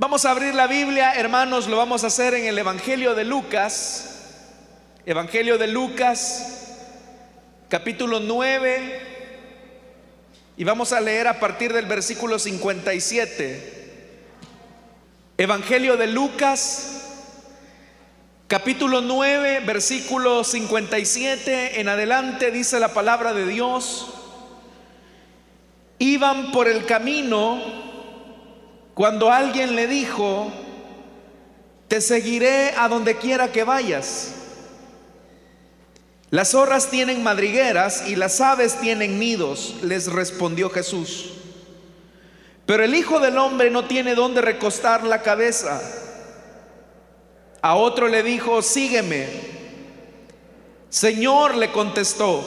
Vamos 0.00 0.24
a 0.24 0.30
abrir 0.30 0.54
la 0.54 0.66
Biblia, 0.66 1.12
hermanos, 1.12 1.68
lo 1.68 1.76
vamos 1.76 2.04
a 2.04 2.06
hacer 2.06 2.32
en 2.32 2.46
el 2.46 2.56
Evangelio 2.56 3.14
de 3.14 3.26
Lucas. 3.26 4.22
Evangelio 5.04 5.58
de 5.58 5.66
Lucas, 5.66 6.70
capítulo 7.68 8.18
9. 8.18 8.98
Y 10.56 10.64
vamos 10.64 10.94
a 10.94 11.02
leer 11.02 11.28
a 11.28 11.38
partir 11.38 11.74
del 11.74 11.84
versículo 11.84 12.38
57. 12.38 13.90
Evangelio 15.36 15.98
de 15.98 16.06
Lucas, 16.06 17.02
capítulo 18.48 19.02
9, 19.02 19.60
versículo 19.66 20.44
57 20.44 21.78
en 21.78 21.90
adelante 21.90 22.50
dice 22.50 22.80
la 22.80 22.94
palabra 22.94 23.34
de 23.34 23.46
Dios. 23.46 24.14
Iban 25.98 26.52
por 26.52 26.68
el 26.68 26.86
camino 26.86 27.89
cuando 28.94 29.30
alguien 29.30 29.76
le 29.76 29.86
dijo, 29.86 30.52
te 31.88 32.00
seguiré 32.00 32.74
a 32.76 32.88
donde 32.88 33.16
quiera 33.16 33.50
que 33.50 33.64
vayas. 33.64 34.32
Las 36.30 36.50
zorras 36.50 36.90
tienen 36.90 37.24
madrigueras 37.24 38.06
y 38.06 38.14
las 38.14 38.40
aves 38.40 38.76
tienen 38.80 39.18
nidos, 39.18 39.74
les 39.82 40.06
respondió 40.06 40.70
Jesús. 40.70 41.32
Pero 42.66 42.84
el 42.84 42.94
Hijo 42.94 43.18
del 43.18 43.36
Hombre 43.36 43.70
no 43.70 43.86
tiene 43.86 44.14
dónde 44.14 44.40
recostar 44.40 45.02
la 45.02 45.22
cabeza. 45.22 45.82
A 47.60 47.74
otro 47.74 48.06
le 48.06 48.22
dijo, 48.22 48.62
sígueme. 48.62 49.26
Señor, 50.88 51.56
le 51.56 51.72
contestó, 51.72 52.44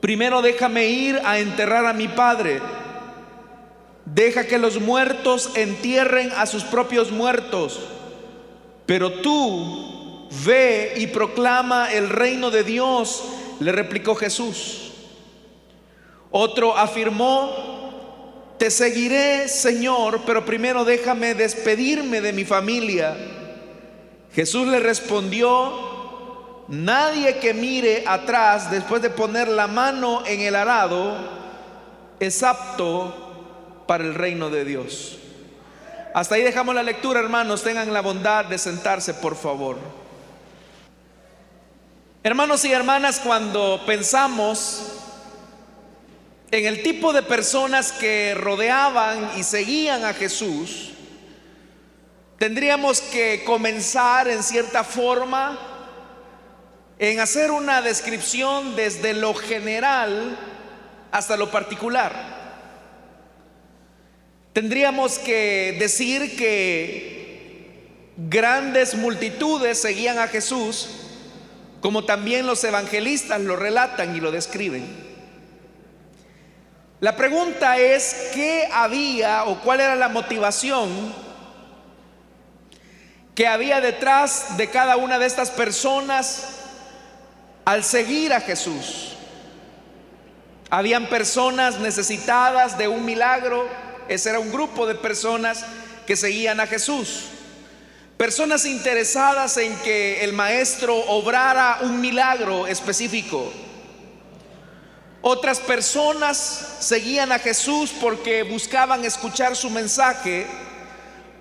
primero 0.00 0.42
déjame 0.42 0.86
ir 0.86 1.20
a 1.24 1.38
enterrar 1.38 1.86
a 1.86 1.92
mi 1.92 2.08
Padre. 2.08 2.60
Deja 4.14 4.46
que 4.46 4.58
los 4.58 4.80
muertos 4.80 5.50
entierren 5.54 6.32
a 6.36 6.46
sus 6.46 6.64
propios 6.64 7.10
muertos. 7.10 7.80
Pero 8.86 9.20
tú 9.20 10.28
ve 10.44 10.94
y 10.96 11.08
proclama 11.08 11.92
el 11.92 12.08
reino 12.08 12.50
de 12.50 12.64
Dios, 12.64 13.22
le 13.60 13.72
replicó 13.72 14.14
Jesús. 14.14 14.92
Otro 16.30 16.76
afirmó, 16.76 18.54
te 18.58 18.70
seguiré, 18.70 19.48
Señor, 19.48 20.22
pero 20.26 20.44
primero 20.44 20.84
déjame 20.84 21.34
despedirme 21.34 22.20
de 22.20 22.32
mi 22.32 22.44
familia. 22.44 23.16
Jesús 24.32 24.68
le 24.68 24.78
respondió, 24.78 26.64
nadie 26.68 27.38
que 27.38 27.54
mire 27.54 28.04
atrás 28.06 28.70
después 28.70 29.00
de 29.00 29.10
poner 29.10 29.48
la 29.48 29.66
mano 29.66 30.22
en 30.26 30.40
el 30.40 30.54
arado 30.54 31.14
es 32.20 32.42
apto 32.42 33.27
para 33.88 34.04
el 34.04 34.14
reino 34.14 34.50
de 34.50 34.66
Dios. 34.66 35.18
Hasta 36.14 36.34
ahí 36.34 36.42
dejamos 36.42 36.74
la 36.74 36.82
lectura, 36.82 37.20
hermanos. 37.20 37.62
Tengan 37.62 37.90
la 37.90 38.02
bondad 38.02 38.44
de 38.44 38.58
sentarse, 38.58 39.14
por 39.14 39.34
favor. 39.34 39.78
Hermanos 42.22 42.66
y 42.66 42.72
hermanas, 42.72 43.18
cuando 43.18 43.82
pensamos 43.86 44.92
en 46.50 46.66
el 46.66 46.82
tipo 46.82 47.14
de 47.14 47.22
personas 47.22 47.90
que 47.92 48.34
rodeaban 48.34 49.30
y 49.38 49.42
seguían 49.42 50.04
a 50.04 50.12
Jesús, 50.12 50.90
tendríamos 52.38 53.00
que 53.00 53.42
comenzar 53.44 54.28
en 54.28 54.42
cierta 54.42 54.84
forma 54.84 55.58
en 56.98 57.20
hacer 57.20 57.50
una 57.50 57.80
descripción 57.80 58.76
desde 58.76 59.14
lo 59.14 59.32
general 59.32 60.36
hasta 61.10 61.38
lo 61.38 61.50
particular. 61.50 62.37
Tendríamos 64.58 65.20
que 65.20 65.76
decir 65.78 66.36
que 66.36 68.10
grandes 68.16 68.96
multitudes 68.96 69.80
seguían 69.80 70.18
a 70.18 70.26
Jesús, 70.26 70.88
como 71.80 72.04
también 72.04 72.44
los 72.44 72.64
evangelistas 72.64 73.40
lo 73.40 73.54
relatan 73.54 74.16
y 74.16 74.20
lo 74.20 74.32
describen. 74.32 74.84
La 76.98 77.14
pregunta 77.14 77.78
es, 77.78 78.30
¿qué 78.34 78.68
había 78.72 79.44
o 79.44 79.60
cuál 79.60 79.78
era 79.80 79.94
la 79.94 80.08
motivación 80.08 81.14
que 83.36 83.46
había 83.46 83.80
detrás 83.80 84.56
de 84.56 84.70
cada 84.70 84.96
una 84.96 85.20
de 85.20 85.26
estas 85.26 85.52
personas 85.52 86.64
al 87.64 87.84
seguir 87.84 88.32
a 88.32 88.40
Jesús? 88.40 89.14
Habían 90.68 91.06
personas 91.06 91.78
necesitadas 91.78 92.76
de 92.76 92.88
un 92.88 93.04
milagro, 93.04 93.87
ese 94.08 94.30
era 94.30 94.38
un 94.38 94.50
grupo 94.50 94.86
de 94.86 94.94
personas 94.94 95.64
que 96.06 96.16
seguían 96.16 96.60
a 96.60 96.66
Jesús. 96.66 97.24
Personas 98.16 98.64
interesadas 98.64 99.56
en 99.58 99.76
que 99.76 100.24
el 100.24 100.32
maestro 100.32 100.96
obrara 100.96 101.78
un 101.82 102.00
milagro 102.00 102.66
específico. 102.66 103.52
Otras 105.20 105.60
personas 105.60 106.76
seguían 106.80 107.30
a 107.32 107.38
Jesús 107.38 107.92
porque 108.00 108.42
buscaban 108.42 109.04
escuchar 109.04 109.54
su 109.54 109.70
mensaje, 109.70 110.46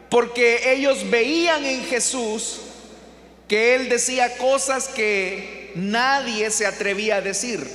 porque 0.10 0.74
ellos 0.74 1.10
veían 1.10 1.66
en 1.66 1.86
Jesús 1.86 2.60
que 3.48 3.76
Él 3.76 3.90
decía 3.90 4.38
cosas 4.38 4.88
que 4.88 5.72
nadie 5.76 6.52
se 6.52 6.66
atrevía 6.66 7.18
a 7.18 7.22
decir. 7.22 7.66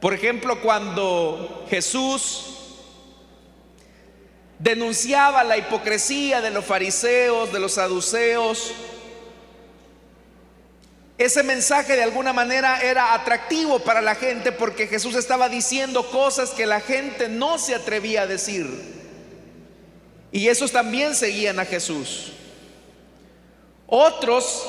Por 0.00 0.14
ejemplo, 0.14 0.60
cuando 0.60 1.64
Jesús 1.70 2.52
denunciaba 4.62 5.42
la 5.42 5.58
hipocresía 5.58 6.40
de 6.40 6.50
los 6.50 6.64
fariseos, 6.64 7.52
de 7.52 7.58
los 7.58 7.72
saduceos. 7.72 8.72
Ese 11.18 11.42
mensaje 11.42 11.96
de 11.96 12.04
alguna 12.04 12.32
manera 12.32 12.80
era 12.80 13.12
atractivo 13.12 13.80
para 13.80 14.00
la 14.00 14.14
gente 14.14 14.52
porque 14.52 14.86
Jesús 14.86 15.16
estaba 15.16 15.48
diciendo 15.48 16.08
cosas 16.10 16.50
que 16.50 16.66
la 16.66 16.80
gente 16.80 17.28
no 17.28 17.58
se 17.58 17.74
atrevía 17.74 18.22
a 18.22 18.26
decir. 18.28 18.66
Y 20.30 20.46
esos 20.46 20.70
también 20.70 21.16
seguían 21.16 21.58
a 21.58 21.64
Jesús. 21.64 22.32
Otros 23.88 24.64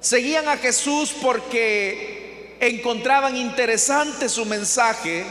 seguían 0.00 0.48
a 0.48 0.56
Jesús 0.56 1.14
porque 1.22 2.56
encontraban 2.60 3.36
interesante 3.36 4.28
su 4.28 4.44
mensaje 4.44 5.24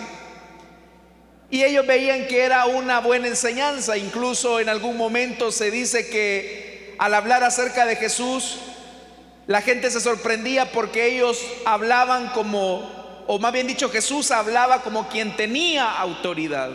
y 1.50 1.63
ellos 1.63 1.88
veían 1.88 2.28
que 2.28 2.44
era 2.44 2.66
una 2.66 3.00
buena 3.00 3.28
enseñanza. 3.28 3.97
Incluso 3.97 4.59
en 4.59 4.69
algún 4.69 4.97
momento 4.97 5.52
se 5.52 5.72
dice 5.72 6.09
que 6.09 6.96
al 6.97 7.13
hablar 7.13 7.44
acerca 7.44 7.85
de 7.85 7.96
Jesús, 7.96 8.59
la 9.46 9.62
gente 9.62 9.90
se 9.90 10.02
sorprendía 10.02 10.72
porque 10.72 11.06
ellos 11.06 11.41
hablaban 11.66 12.30
como, 12.30 13.24
o 13.28 13.40
más 13.40 13.53
bien 13.53 13.68
dicho, 13.68 13.90
Jesús 13.90 14.31
hablaba 14.31 14.81
como 14.81 15.07
quien 15.07 15.38
tenía 15.38 15.90
autoridad. 15.90 16.72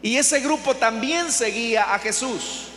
Y 0.00 0.16
ese 0.16 0.40
grupo 0.40 0.74
también 0.74 1.32
seguía 1.32 1.94
a 1.94 1.98
Jesús. 1.98 2.68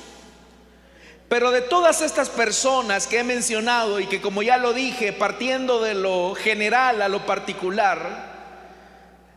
Pero 1.30 1.52
de 1.52 1.62
todas 1.62 2.02
estas 2.02 2.30
personas 2.30 3.08
que 3.08 3.20
he 3.20 3.24
mencionado 3.24 4.00
y 4.00 4.06
que 4.08 4.22
como 4.22 4.44
ya 4.44 4.58
lo 4.58 4.74
dije, 4.74 5.12
partiendo 5.12 5.82
de 5.82 5.96
lo 5.96 6.36
general 6.36 7.02
a 7.02 7.10
lo 7.10 7.26
particular, 7.26 8.35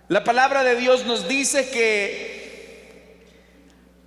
la 0.09 0.25
palabra 0.25 0.65
de 0.65 0.75
Dios 0.77 1.05
nos 1.05 1.29
dice 1.29 1.69
que 1.69 2.39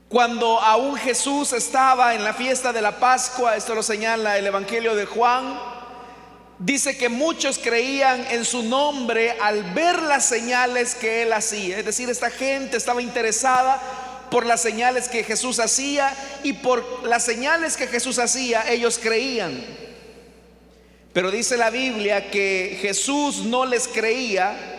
cuando 0.10 0.60
aún 0.60 0.98
Jesús 0.98 1.54
estaba 1.54 2.16
en 2.16 2.24
la 2.24 2.34
fiesta 2.34 2.74
de 2.74 2.82
la 2.82 3.00
Pascua, 3.00 3.56
esto 3.56 3.76
lo 3.76 3.84
señala 3.84 4.38
el 4.40 4.48
Evangelio 4.48 4.96
de 4.96 5.06
Juan, 5.06 5.60
dice 6.58 6.98
que 6.98 7.08
muchos 7.08 7.60
creían 7.60 8.26
en 8.32 8.46
su 8.46 8.64
nombre 8.64 9.38
al 9.40 9.64
ver 9.76 10.02
las 10.02 10.26
señales 10.26 10.96
que 10.96 11.22
él 11.22 11.34
hacía. 11.34 11.78
Es 11.78 11.86
decir, 11.86 12.10
esta 12.10 12.32
gente 12.32 12.78
estaba 12.78 13.02
interesada 13.02 13.80
por 14.32 14.46
las 14.46 14.60
señales 14.60 15.08
que 15.08 15.24
Jesús 15.24 15.60
hacía 15.60 16.16
y 16.44 16.54
por 16.54 17.04
las 17.04 17.24
señales 17.24 17.78
que 17.78 17.86
Jesús 17.86 18.18
hacía, 18.18 18.68
ellos 18.72 18.97
creían. 18.97 19.64
Pero 21.14 21.30
dice 21.30 21.58
la 21.58 21.70
Biblia 21.70 22.32
que 22.32 22.80
Jesús 22.82 23.46
no 23.46 23.66
les 23.66 23.88
creía 23.88 24.71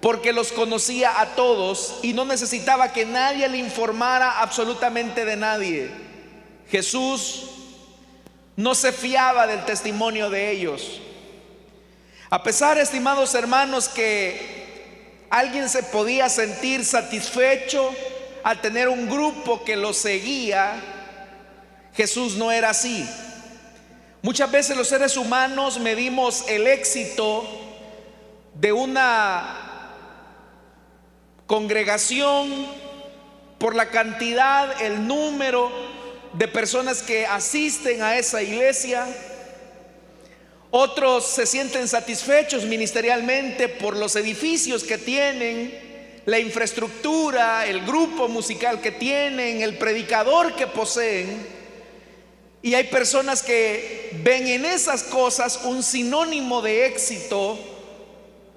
porque 0.00 0.32
los 0.32 0.52
conocía 0.52 1.20
a 1.20 1.34
todos 1.34 1.98
y 2.02 2.12
no 2.12 2.24
necesitaba 2.24 2.92
que 2.92 3.04
nadie 3.04 3.48
le 3.48 3.58
informara 3.58 4.40
absolutamente 4.40 5.24
de 5.24 5.36
nadie. 5.36 5.90
Jesús 6.70 7.50
no 8.56 8.74
se 8.74 8.92
fiaba 8.92 9.46
del 9.46 9.64
testimonio 9.64 10.30
de 10.30 10.50
ellos. 10.50 11.00
A 12.30 12.42
pesar, 12.42 12.78
estimados 12.78 13.34
hermanos, 13.34 13.88
que 13.88 15.26
alguien 15.28 15.68
se 15.68 15.82
podía 15.82 16.28
sentir 16.28 16.84
satisfecho 16.84 17.92
al 18.42 18.60
tener 18.60 18.88
un 18.88 19.08
grupo 19.08 19.64
que 19.64 19.76
lo 19.76 19.92
seguía, 19.92 20.80
Jesús 21.94 22.36
no 22.36 22.50
era 22.50 22.70
así. 22.70 23.06
Muchas 24.22 24.50
veces 24.50 24.76
los 24.76 24.88
seres 24.88 25.16
humanos 25.16 25.78
medimos 25.78 26.44
el 26.48 26.66
éxito 26.66 27.48
de 28.54 28.72
una 28.72 29.69
congregación 31.50 32.48
por 33.58 33.74
la 33.74 33.90
cantidad, 33.90 34.80
el 34.80 35.08
número 35.08 35.68
de 36.32 36.46
personas 36.46 37.02
que 37.02 37.26
asisten 37.26 38.02
a 38.02 38.16
esa 38.16 38.40
iglesia. 38.40 39.04
Otros 40.70 41.26
se 41.26 41.46
sienten 41.46 41.88
satisfechos 41.88 42.66
ministerialmente 42.66 43.68
por 43.68 43.96
los 43.96 44.14
edificios 44.14 44.84
que 44.84 44.96
tienen, 44.96 46.22
la 46.24 46.38
infraestructura, 46.38 47.66
el 47.66 47.84
grupo 47.84 48.28
musical 48.28 48.80
que 48.80 48.92
tienen, 48.92 49.60
el 49.60 49.76
predicador 49.76 50.54
que 50.54 50.68
poseen. 50.68 51.48
Y 52.62 52.74
hay 52.74 52.84
personas 52.84 53.42
que 53.42 54.10
ven 54.22 54.46
en 54.46 54.64
esas 54.64 55.02
cosas 55.02 55.62
un 55.64 55.82
sinónimo 55.82 56.62
de 56.62 56.86
éxito 56.86 57.58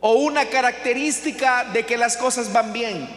o 0.05 0.15
una 0.15 0.47
característica 0.49 1.63
de 1.63 1.85
que 1.85 1.95
las 1.95 2.17
cosas 2.17 2.51
van 2.51 2.73
bien. 2.73 3.07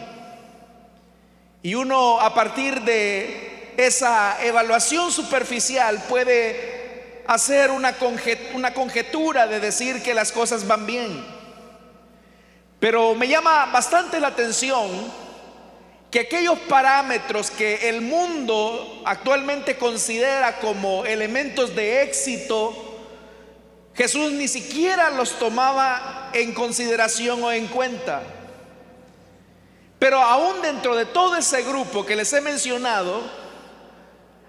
Y 1.61 1.75
uno 1.75 2.21
a 2.21 2.33
partir 2.33 2.79
de 2.79 3.73
esa 3.75 4.37
evaluación 4.41 5.11
superficial 5.11 6.01
puede 6.07 7.23
hacer 7.27 7.71
una, 7.71 7.93
una 8.53 8.73
conjetura 8.73 9.47
de 9.47 9.59
decir 9.59 10.01
que 10.01 10.13
las 10.13 10.31
cosas 10.31 10.65
van 10.65 10.85
bien. 10.85 11.25
Pero 12.79 13.15
me 13.15 13.27
llama 13.27 13.65
bastante 13.65 14.21
la 14.21 14.29
atención 14.29 14.89
que 16.09 16.21
aquellos 16.21 16.57
parámetros 16.69 17.51
que 17.51 17.89
el 17.89 17.99
mundo 17.99 19.01
actualmente 19.03 19.75
considera 19.75 20.57
como 20.59 21.05
elementos 21.05 21.75
de 21.75 22.03
éxito, 22.03 22.86
Jesús 23.97 24.31
ni 24.31 24.47
siquiera 24.47 25.09
los 25.09 25.39
tomaba 25.39 26.29
en 26.31 26.53
consideración 26.53 27.43
o 27.43 27.51
en 27.51 27.67
cuenta. 27.67 28.21
Pero 29.97 30.21
aún 30.21 30.61
dentro 30.61 30.95
de 30.95 31.05
todo 31.05 31.35
ese 31.35 31.63
grupo 31.63 32.05
que 32.05 32.15
les 32.15 32.31
he 32.31 32.39
mencionado, 32.39 33.23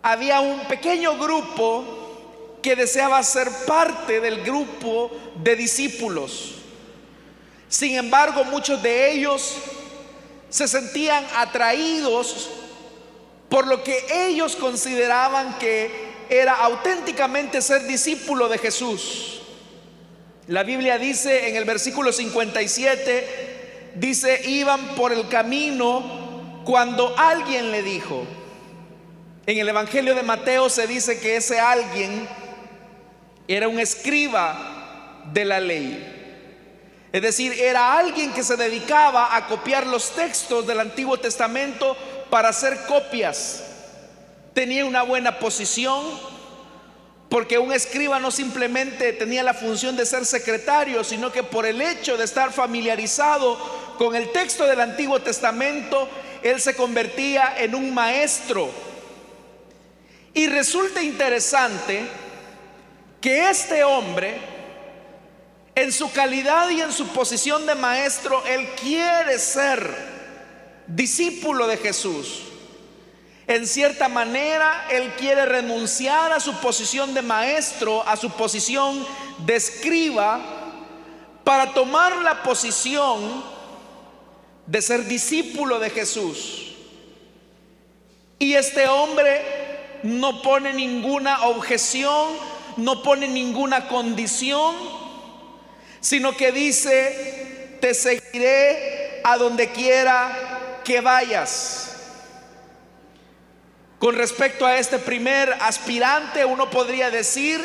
había 0.02 0.40
un 0.40 0.60
pequeño 0.66 1.16
grupo 1.16 2.58
que 2.62 2.76
deseaba 2.76 3.22
ser 3.22 3.48
parte 3.66 4.20
del 4.20 4.42
grupo 4.42 5.10
de 5.42 5.56
discípulos. 5.56 6.56
Sin 7.70 7.94
embargo, 7.94 8.44
muchos 8.44 8.82
de 8.82 9.12
ellos 9.12 9.54
se 10.50 10.68
sentían 10.68 11.26
atraídos 11.34 12.50
por 13.48 13.66
lo 13.66 13.82
que 13.82 14.28
ellos 14.28 14.56
consideraban 14.56 15.58
que 15.58 16.08
era 16.28 16.54
auténticamente 16.54 17.62
ser 17.62 17.86
discípulo 17.86 18.48
de 18.48 18.58
Jesús. 18.58 19.37
La 20.48 20.62
Biblia 20.62 20.96
dice 20.96 21.50
en 21.50 21.56
el 21.56 21.66
versículo 21.66 22.10
57, 22.10 23.92
dice, 23.96 24.40
iban 24.48 24.94
por 24.94 25.12
el 25.12 25.28
camino 25.28 26.62
cuando 26.64 27.14
alguien 27.18 27.70
le 27.70 27.82
dijo, 27.82 28.24
en 29.44 29.58
el 29.58 29.68
Evangelio 29.68 30.14
de 30.14 30.22
Mateo 30.22 30.70
se 30.70 30.86
dice 30.86 31.20
que 31.20 31.36
ese 31.36 31.60
alguien 31.60 32.26
era 33.46 33.68
un 33.68 33.78
escriba 33.78 35.22
de 35.34 35.44
la 35.44 35.60
ley. 35.60 36.14
Es 37.12 37.20
decir, 37.20 37.52
era 37.52 37.98
alguien 37.98 38.32
que 38.32 38.42
se 38.42 38.56
dedicaba 38.56 39.36
a 39.36 39.48
copiar 39.48 39.86
los 39.86 40.12
textos 40.12 40.66
del 40.66 40.80
Antiguo 40.80 41.18
Testamento 41.18 41.94
para 42.30 42.48
hacer 42.48 42.86
copias. 42.86 43.64
Tenía 44.54 44.86
una 44.86 45.02
buena 45.02 45.38
posición 45.38 46.04
porque 47.28 47.58
un 47.58 47.72
escriba 47.72 48.18
no 48.18 48.30
simplemente 48.30 49.12
tenía 49.12 49.42
la 49.42 49.52
función 49.52 49.96
de 49.96 50.06
ser 50.06 50.24
secretario, 50.24 51.04
sino 51.04 51.30
que 51.30 51.42
por 51.42 51.66
el 51.66 51.82
hecho 51.82 52.16
de 52.16 52.24
estar 52.24 52.52
familiarizado 52.52 53.56
con 53.98 54.14
el 54.16 54.30
texto 54.32 54.64
del 54.64 54.80
Antiguo 54.80 55.20
Testamento, 55.20 56.08
él 56.42 56.60
se 56.60 56.74
convertía 56.74 57.54
en 57.58 57.74
un 57.74 57.92
maestro. 57.92 58.70
Y 60.32 60.46
resulta 60.46 61.02
interesante 61.02 62.06
que 63.20 63.50
este 63.50 63.84
hombre, 63.84 64.38
en 65.74 65.92
su 65.92 66.10
calidad 66.12 66.70
y 66.70 66.80
en 66.80 66.92
su 66.92 67.08
posición 67.08 67.66
de 67.66 67.74
maestro, 67.74 68.42
él 68.46 68.68
quiere 68.80 69.38
ser 69.38 69.94
discípulo 70.86 71.66
de 71.66 71.76
Jesús. 71.76 72.47
En 73.48 73.66
cierta 73.66 74.10
manera, 74.10 74.86
él 74.90 75.14
quiere 75.16 75.46
renunciar 75.46 76.32
a 76.32 76.38
su 76.38 76.52
posición 76.60 77.14
de 77.14 77.22
maestro, 77.22 78.06
a 78.06 78.14
su 78.14 78.30
posición 78.30 79.06
de 79.38 79.56
escriba, 79.56 80.38
para 81.44 81.72
tomar 81.72 82.14
la 82.18 82.42
posición 82.42 83.42
de 84.66 84.82
ser 84.82 85.06
discípulo 85.06 85.78
de 85.78 85.88
Jesús. 85.88 86.74
Y 88.38 88.52
este 88.52 88.86
hombre 88.86 89.40
no 90.02 90.42
pone 90.42 90.74
ninguna 90.74 91.46
objeción, 91.46 92.34
no 92.76 93.02
pone 93.02 93.28
ninguna 93.28 93.88
condición, 93.88 94.76
sino 96.00 96.36
que 96.36 96.52
dice, 96.52 97.78
te 97.80 97.94
seguiré 97.94 99.22
a 99.24 99.38
donde 99.38 99.72
quiera 99.72 100.82
que 100.84 101.00
vayas. 101.00 101.87
Con 103.98 104.14
respecto 104.14 104.64
a 104.64 104.78
este 104.78 104.98
primer 104.98 105.52
aspirante, 105.60 106.44
uno 106.44 106.70
podría 106.70 107.10
decir, 107.10 107.60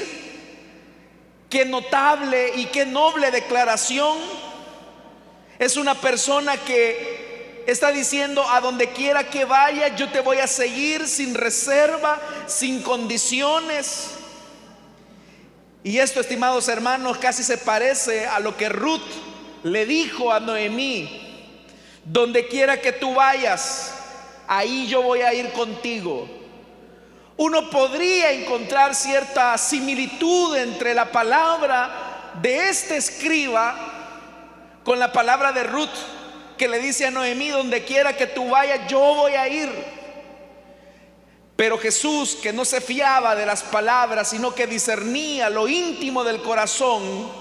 qué 1.49 1.65
notable 1.65 2.53
y 2.55 2.65
qué 2.65 2.87
noble 2.87 3.29
declaración. 3.29 4.17
Es 5.59 5.77
una 5.77 5.93
persona 5.93 6.57
que 6.57 7.63
está 7.67 7.91
diciendo, 7.91 8.43
a 8.49 8.59
donde 8.61 8.89
quiera 8.89 9.29
que 9.29 9.45
vaya, 9.45 9.95
yo 9.95 10.09
te 10.09 10.21
voy 10.21 10.37
a 10.37 10.47
seguir 10.47 11.07
sin 11.07 11.35
reserva, 11.35 12.19
sin 12.47 12.81
condiciones. 12.81 14.09
Y 15.83 15.99
esto, 15.99 16.19
estimados 16.19 16.67
hermanos, 16.67 17.19
casi 17.19 17.43
se 17.43 17.59
parece 17.59 18.25
a 18.25 18.39
lo 18.39 18.57
que 18.57 18.69
Ruth 18.69 19.01
le 19.61 19.85
dijo 19.85 20.33
a 20.33 20.39
Noemí. 20.39 21.19
Donde 22.05 22.47
quiera 22.47 22.81
que 22.81 22.91
tú 22.91 23.13
vayas, 23.13 23.92
ahí 24.57 24.87
yo 24.87 25.01
voy 25.01 25.21
a 25.21 25.33
ir 25.33 25.51
contigo. 25.51 26.27
Uno 27.37 27.69
podría 27.69 28.31
encontrar 28.31 28.93
cierta 28.93 29.57
similitud 29.57 30.55
entre 30.55 30.93
la 30.93 31.11
palabra 31.11 32.31
de 32.41 32.69
este 32.69 32.97
escriba 32.97 33.75
con 34.83 34.99
la 34.99 35.11
palabra 35.11 35.51
de 35.51 35.63
Ruth 35.63 35.89
que 36.57 36.67
le 36.67 36.79
dice 36.79 37.07
a 37.07 37.11
Noemí, 37.11 37.49
donde 37.49 37.83
quiera 37.83 38.15
que 38.15 38.27
tú 38.27 38.49
vayas, 38.49 38.87
yo 38.87 38.99
voy 38.99 39.33
a 39.33 39.47
ir. 39.47 39.69
Pero 41.55 41.77
Jesús, 41.77 42.37
que 42.41 42.53
no 42.53 42.65
se 42.65 42.81
fiaba 42.81 43.35
de 43.35 43.45
las 43.45 43.63
palabras, 43.63 44.29
sino 44.29 44.53
que 44.53 44.67
discernía 44.67 45.49
lo 45.49 45.67
íntimo 45.67 46.23
del 46.23 46.41
corazón, 46.41 47.31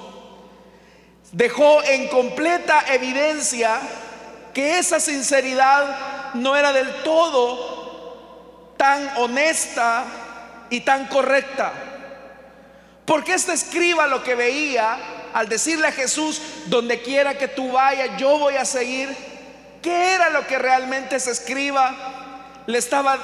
dejó 1.33 1.83
en 1.83 2.09
completa 2.09 2.85
evidencia 2.89 3.81
que 4.53 4.79
esa 4.79 5.01
sinceridad 5.01 6.12
no 6.35 6.57
era 6.57 6.73
del 6.73 7.03
todo 7.03 8.75
tan 8.77 9.17
honesta 9.19 10.05
y 10.71 10.81
tan 10.81 11.07
correcta. 11.07 11.73
Porque 13.05 13.35
este 13.35 13.53
escriba 13.53 14.07
lo 14.07 14.23
que 14.23 14.35
veía 14.35 14.97
al 15.35 15.49
decirle 15.49 15.89
a 15.89 15.93
Jesús, 15.93 16.41
donde 16.67 17.03
quiera 17.03 17.37
que 17.37 17.49
tú 17.49 17.73
vayas, 17.73 18.17
yo 18.19 18.39
voy 18.39 18.57
a 18.57 18.65
seguir, 18.65 19.15
¿qué 19.83 20.15
era 20.15 20.31
lo 20.31 20.47
que 20.47 20.59
realmente 20.59 21.17
ese 21.17 21.31
escriba 21.31 21.95
le 22.67 22.79
estaba 22.79 23.19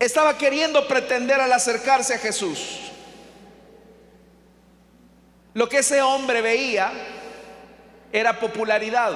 estaba 0.00 0.38
queriendo 0.38 0.88
pretender 0.88 1.40
al 1.40 1.52
acercarse 1.52 2.14
a 2.14 2.18
Jesús. 2.18 2.90
Lo 5.52 5.68
que 5.68 5.78
ese 5.78 6.00
hombre 6.00 6.40
veía 6.40 6.90
era 8.10 8.40
popularidad. 8.40 9.12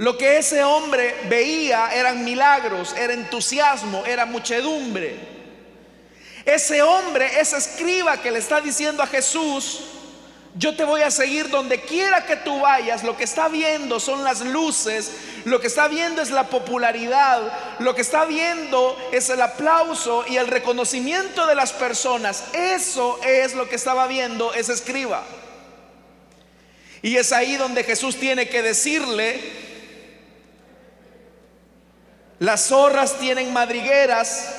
Lo 0.00 0.16
que 0.16 0.38
ese 0.38 0.64
hombre 0.64 1.14
veía 1.28 1.90
eran 1.92 2.24
milagros, 2.24 2.94
era 2.96 3.12
entusiasmo, 3.12 4.02
era 4.06 4.24
muchedumbre. 4.24 5.14
Ese 6.46 6.80
hombre, 6.80 7.38
ese 7.38 7.58
escriba 7.58 8.16
que 8.16 8.30
le 8.30 8.38
está 8.38 8.62
diciendo 8.62 9.02
a 9.02 9.06
Jesús, 9.06 9.82
yo 10.54 10.74
te 10.74 10.84
voy 10.84 11.02
a 11.02 11.10
seguir 11.10 11.50
donde 11.50 11.82
quiera 11.82 12.24
que 12.24 12.36
tú 12.36 12.60
vayas. 12.60 13.04
Lo 13.04 13.14
que 13.14 13.24
está 13.24 13.48
viendo 13.48 14.00
son 14.00 14.24
las 14.24 14.40
luces, 14.40 15.12
lo 15.44 15.60
que 15.60 15.66
está 15.66 15.86
viendo 15.86 16.22
es 16.22 16.30
la 16.30 16.48
popularidad, 16.48 17.52
lo 17.78 17.94
que 17.94 18.00
está 18.00 18.24
viendo 18.24 18.96
es 19.12 19.28
el 19.28 19.42
aplauso 19.42 20.24
y 20.26 20.38
el 20.38 20.46
reconocimiento 20.46 21.46
de 21.46 21.56
las 21.56 21.74
personas. 21.74 22.44
Eso 22.54 23.20
es 23.22 23.52
lo 23.52 23.68
que 23.68 23.76
estaba 23.76 24.06
viendo 24.06 24.54
ese 24.54 24.72
escriba. 24.72 25.22
Y 27.02 27.18
es 27.18 27.32
ahí 27.32 27.56
donde 27.56 27.84
Jesús 27.84 28.16
tiene 28.16 28.48
que 28.48 28.62
decirle, 28.62 29.59
las 32.40 32.66
zorras 32.66 33.16
tienen 33.18 33.52
madrigueras 33.52 34.56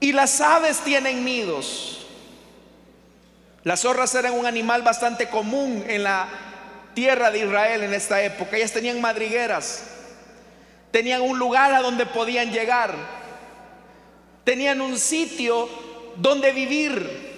y 0.00 0.12
las 0.12 0.40
aves 0.40 0.78
tienen 0.78 1.22
nidos 1.22 1.98
las 3.68 3.80
zorras 3.80 4.14
eran 4.14 4.32
un 4.32 4.46
animal 4.46 4.80
bastante 4.80 5.28
común 5.28 5.84
en 5.86 6.02
la 6.02 6.26
tierra 6.94 7.30
de 7.30 7.40
Israel 7.40 7.82
en 7.82 7.92
esta 7.92 8.22
época. 8.22 8.56
Ellas 8.56 8.72
tenían 8.72 8.98
madrigueras. 8.98 9.84
tenían 10.90 11.20
un 11.20 11.38
lugar 11.38 11.74
a 11.74 11.82
donde 11.82 12.06
podían 12.06 12.50
llegar, 12.50 12.94
tenían 14.42 14.80
un 14.80 14.98
sitio 14.98 15.68
donde 16.16 16.52
vivir. 16.52 17.28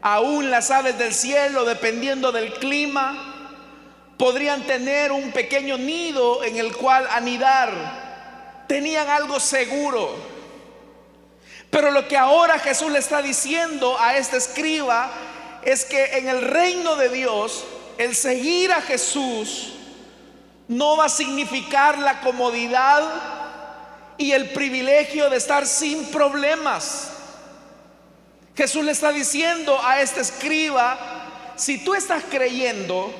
Aún 0.00 0.48
las 0.48 0.70
aves 0.70 0.96
del 0.96 1.12
cielo, 1.12 1.64
dependiendo 1.64 2.30
del 2.30 2.54
clima, 2.54 4.14
podrían 4.16 4.62
tener 4.62 5.10
un 5.10 5.32
pequeño 5.32 5.76
nido 5.76 6.44
en 6.44 6.56
el 6.56 6.72
cual 6.76 7.08
anidar. 7.10 8.01
Tenían 8.66 9.08
algo 9.08 9.38
seguro. 9.40 10.14
Pero 11.70 11.90
lo 11.90 12.06
que 12.06 12.16
ahora 12.16 12.58
Jesús 12.58 12.90
le 12.90 12.98
está 12.98 13.22
diciendo 13.22 13.96
a 13.98 14.16
este 14.16 14.36
escriba 14.36 15.10
es 15.62 15.84
que 15.84 16.18
en 16.18 16.28
el 16.28 16.42
reino 16.42 16.96
de 16.96 17.08
Dios, 17.08 17.64
el 17.98 18.14
seguir 18.14 18.72
a 18.72 18.82
Jesús 18.82 19.72
no 20.68 20.96
va 20.96 21.06
a 21.06 21.08
significar 21.08 21.98
la 21.98 22.20
comodidad 22.20 23.02
y 24.18 24.32
el 24.32 24.50
privilegio 24.50 25.30
de 25.30 25.36
estar 25.36 25.66
sin 25.66 26.04
problemas. 26.06 27.10
Jesús 28.54 28.84
le 28.84 28.92
está 28.92 29.10
diciendo 29.12 29.80
a 29.82 30.00
este 30.00 30.20
escriba, 30.20 30.98
si 31.56 31.78
tú 31.78 31.94
estás 31.94 32.22
creyendo, 32.30 33.12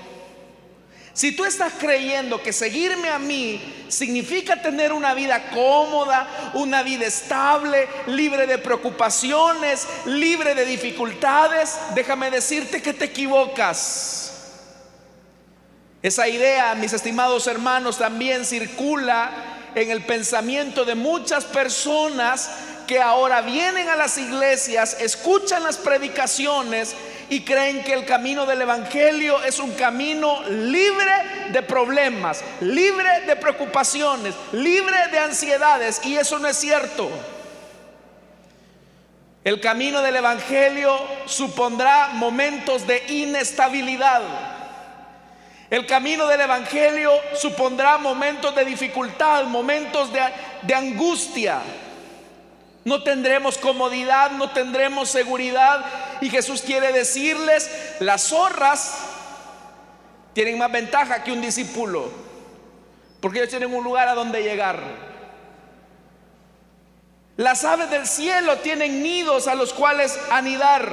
si 1.14 1.32
tú 1.32 1.44
estás 1.44 1.74
creyendo 1.78 2.42
que 2.42 2.52
seguirme 2.52 3.10
a 3.10 3.18
mí 3.18 3.60
significa 3.88 4.62
tener 4.62 4.92
una 4.92 5.12
vida 5.12 5.50
cómoda, 5.50 6.26
una 6.54 6.82
vida 6.82 7.06
estable, 7.06 7.86
libre 8.06 8.46
de 8.46 8.56
preocupaciones, 8.56 9.86
libre 10.06 10.54
de 10.54 10.64
dificultades, 10.64 11.76
déjame 11.94 12.30
decirte 12.30 12.80
que 12.80 12.94
te 12.94 13.06
equivocas. 13.06 14.32
Esa 16.02 16.26
idea, 16.28 16.74
mis 16.74 16.94
estimados 16.94 17.46
hermanos, 17.46 17.98
también 17.98 18.46
circula 18.46 19.30
en 19.74 19.90
el 19.90 20.04
pensamiento 20.04 20.84
de 20.84 20.94
muchas 20.94 21.44
personas 21.44 22.50
que 22.86 23.00
ahora 23.00 23.42
vienen 23.42 23.88
a 23.88 23.96
las 23.96 24.18
iglesias, 24.18 24.96
escuchan 24.98 25.62
las 25.62 25.76
predicaciones 25.76 26.94
y 27.32 27.40
creen 27.40 27.82
que 27.82 27.94
el 27.94 28.04
camino 28.04 28.46
del 28.46 28.62
Evangelio 28.62 29.42
es 29.42 29.58
un 29.58 29.72
camino 29.72 30.42
libre 30.48 31.12
de 31.50 31.62
problemas, 31.62 32.44
libre 32.60 33.22
de 33.26 33.36
preocupaciones, 33.36 34.34
libre 34.52 35.08
de 35.10 35.18
ansiedades. 35.18 36.00
Y 36.04 36.16
eso 36.16 36.38
no 36.38 36.48
es 36.48 36.56
cierto. 36.56 37.10
El 39.44 39.60
camino 39.60 40.02
del 40.02 40.16
Evangelio 40.16 40.96
supondrá 41.26 42.10
momentos 42.12 42.86
de 42.86 43.02
inestabilidad 43.08 44.22
el 45.72 45.86
camino 45.86 46.26
del 46.26 46.42
Evangelio 46.42 47.10
supondrá 47.34 47.96
momentos 47.96 48.54
de 48.54 48.62
dificultad, 48.62 49.44
momentos 49.44 50.10
de, 50.12 50.74
angustia. 50.74 51.62
No 52.84 53.02
tendremos 53.02 53.56
comodidad, 53.56 54.32
no 54.32 54.50
tendremos 54.50 55.08
seguridad. 55.08 55.82
Y 56.22 56.30
Jesús 56.30 56.62
quiere 56.62 56.92
decirles, 56.92 57.68
las 57.98 58.28
zorras 58.28 58.96
tienen 60.34 60.56
más 60.56 60.70
ventaja 60.70 61.24
que 61.24 61.32
un 61.32 61.40
discípulo, 61.40 62.12
porque 63.20 63.40
ellos 63.40 63.50
tienen 63.50 63.74
un 63.74 63.82
lugar 63.82 64.06
a 64.06 64.14
donde 64.14 64.40
llegar. 64.40 64.80
Las 67.36 67.64
aves 67.64 67.90
del 67.90 68.06
cielo 68.06 68.58
tienen 68.58 69.02
nidos 69.02 69.48
a 69.48 69.56
los 69.56 69.74
cuales 69.74 70.16
anidar, 70.30 70.92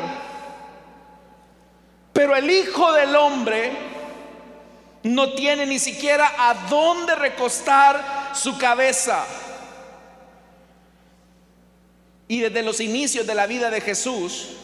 pero 2.12 2.36
el 2.36 2.50
Hijo 2.50 2.92
del 2.94 3.16
Hombre 3.16 3.72
no 5.04 5.34
tiene 5.34 5.68
ni 5.68 5.78
siquiera 5.78 6.34
a 6.40 6.56
dónde 6.68 7.14
recostar 7.14 8.32
su 8.34 8.58
cabeza. 8.58 9.24
Y 12.28 12.40
desde 12.40 12.64
los 12.64 12.80
inicios 12.80 13.28
de 13.28 13.36
la 13.36 13.46
vida 13.46 13.70
de 13.70 13.80
Jesús, 13.80 14.56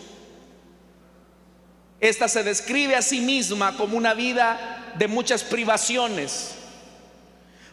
esta 2.10 2.28
se 2.28 2.44
describe 2.44 2.96
a 2.96 3.02
sí 3.02 3.22
misma 3.22 3.76
como 3.78 3.98
una 3.98 4.14
vida 4.14 4.94
de 4.96 5.08
muchas 5.08 5.44
privaciones. 5.44 6.52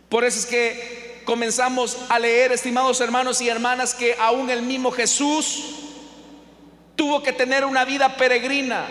Por 0.09 0.25
eso 0.25 0.39
es 0.41 0.47
que 0.47 1.23
comenzamos 1.25 1.97
a 2.09 2.19
leer, 2.19 2.53
estimados 2.53 3.01
hermanos 3.01 3.41
y 3.41 3.49
hermanas, 3.49 3.95
que 3.95 4.17
aún 4.19 4.51
el 4.51 4.63
mismo 4.63 4.91
Jesús 4.91 5.65
tuvo 6.97 7.23
que 7.23 7.33
tener 7.33 7.65
una 7.65 7.85
vida 7.85 8.17
peregrina 8.17 8.87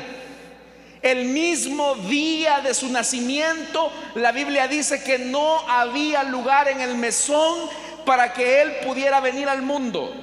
el 1.02 1.26
mismo 1.26 1.96
día 1.96 2.62
de 2.62 2.74
su 2.74 2.90
nacimiento, 2.90 3.92
la 4.16 4.32
Biblia 4.32 4.68
dice 4.68 5.04
que 5.04 5.18
no 5.18 5.68
había 5.68 6.24
lugar 6.24 6.68
en 6.68 6.80
el 6.80 6.96
mesón 6.96 7.70
para 8.06 8.34
que 8.34 8.62
Él 8.62 8.72
pudiera 8.86 9.20
venir 9.20 9.50
al 9.50 9.64
mundo. 9.64 10.14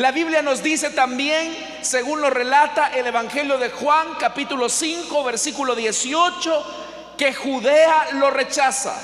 La 0.00 0.12
Biblia 0.12 0.40
nos 0.40 0.62
dice 0.62 0.88
también, 0.88 1.54
según 1.82 2.22
lo 2.22 2.30
relata 2.30 2.86
el 2.96 3.06
Evangelio 3.06 3.58
de 3.58 3.68
Juan, 3.68 4.14
capítulo 4.18 4.70
5, 4.70 5.24
versículo 5.24 5.74
18, 5.74 7.14
que 7.18 7.34
Judea 7.34 8.08
lo 8.12 8.30
rechaza. 8.30 8.98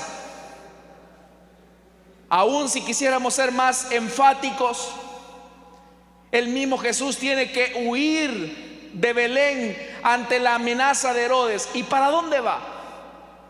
Aún 2.29 2.67
si 2.67 2.81
quisiéramos 2.81 3.35
ser 3.35 3.51
más 3.51 3.91
enfáticos, 3.91 4.89
el 6.31 6.47
mismo 6.47 6.79
Jesús 6.79 7.17
tiene 7.17 7.51
que 7.51 7.85
huir 7.85 8.89
de 8.93 9.13
Belén 9.13 9.77
ante 10.01 10.39
la 10.39 10.55
amenaza 10.55 11.13
de 11.13 11.25
Herodes. 11.25 11.69
¿Y 11.75 11.83
para 11.83 12.07
dónde 12.07 12.39
va? 12.39 12.59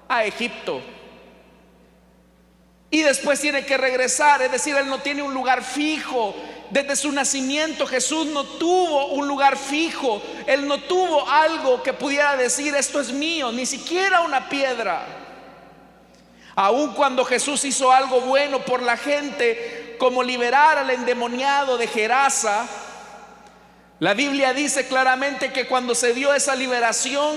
A 0.09 0.25
Egipto. 0.25 0.81
Y 2.89 3.01
después 3.01 3.41
tiene 3.41 3.65
que 3.65 3.77
regresar, 3.77 4.41
es 4.41 4.51
decir, 4.51 4.75
él 4.75 4.87
no 4.87 4.99
tiene 4.99 5.21
un 5.21 5.33
lugar 5.33 5.63
fijo. 5.63 6.33
Desde 6.69 6.95
su 6.95 7.11
nacimiento 7.11 7.85
Jesús 7.85 8.27
no 8.27 8.43
tuvo 8.43 9.07
un 9.07 9.27
lugar 9.27 9.57
fijo. 9.57 10.21
Él 10.45 10.67
no 10.67 10.81
tuvo 10.81 11.29
algo 11.29 11.83
que 11.83 11.93
pudiera 11.93 12.37
decir, 12.37 12.75
esto 12.75 12.99
es 12.99 13.11
mío, 13.11 13.51
ni 13.51 13.65
siquiera 13.65 14.21
una 14.21 14.47
piedra. 14.47 15.05
Aun 16.55 16.93
cuando 16.93 17.23
Jesús 17.23 17.63
hizo 17.65 17.91
algo 17.91 18.21
bueno 18.21 18.65
por 18.65 18.81
la 18.81 18.97
gente, 18.97 19.95
como 19.99 20.23
liberar 20.23 20.77
al 20.77 20.89
endemoniado 20.89 21.77
de 21.77 21.87
Gerasa, 21.87 22.67
la 23.99 24.13
Biblia 24.13 24.53
dice 24.53 24.87
claramente 24.87 25.51
que 25.51 25.67
cuando 25.67 25.95
se 25.95 26.13
dio 26.13 26.33
esa 26.33 26.55
liberación, 26.55 27.35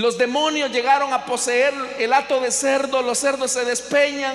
los 0.00 0.16
demonios 0.16 0.70
llegaron 0.70 1.12
a 1.12 1.26
poseer 1.26 1.74
el 1.98 2.14
hato 2.14 2.40
de 2.40 2.50
cerdo, 2.50 3.02
los 3.02 3.18
cerdos 3.18 3.52
se 3.52 3.66
despeñan 3.66 4.34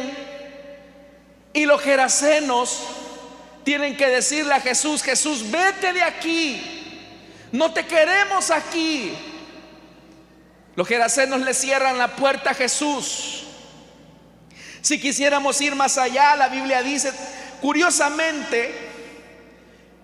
y 1.53 1.65
los 1.65 1.81
gerasenos 1.81 2.81
tienen 3.63 3.97
que 3.97 4.07
decirle 4.07 4.53
a 4.53 4.59
Jesús, 4.59 5.01
Jesús, 5.01 5.49
vete 5.49 5.91
de 5.91 6.03
aquí, 6.03 6.61
no 7.51 7.73
te 7.73 7.83
queremos 7.83 8.51
aquí. 8.51 9.11
Los 10.75 10.87
gerasenos 10.87 11.41
le 11.41 11.55
cierran 11.55 11.97
la 11.97 12.15
puerta 12.15 12.51
a 12.51 12.53
Jesús. 12.53 13.45
Si 14.81 15.01
quisiéramos 15.01 15.59
ir 15.61 15.73
más 15.73 15.97
allá, 15.97 16.35
la 16.35 16.47
Biblia 16.47 16.83
dice, 16.83 17.11
curiosamente, 17.59 18.71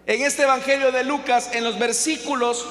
en 0.07 0.23
este 0.23 0.41
Evangelio 0.41 0.91
de 0.91 1.03
Lucas, 1.03 1.51
en 1.53 1.63
los 1.63 1.77
versículos 1.77 2.65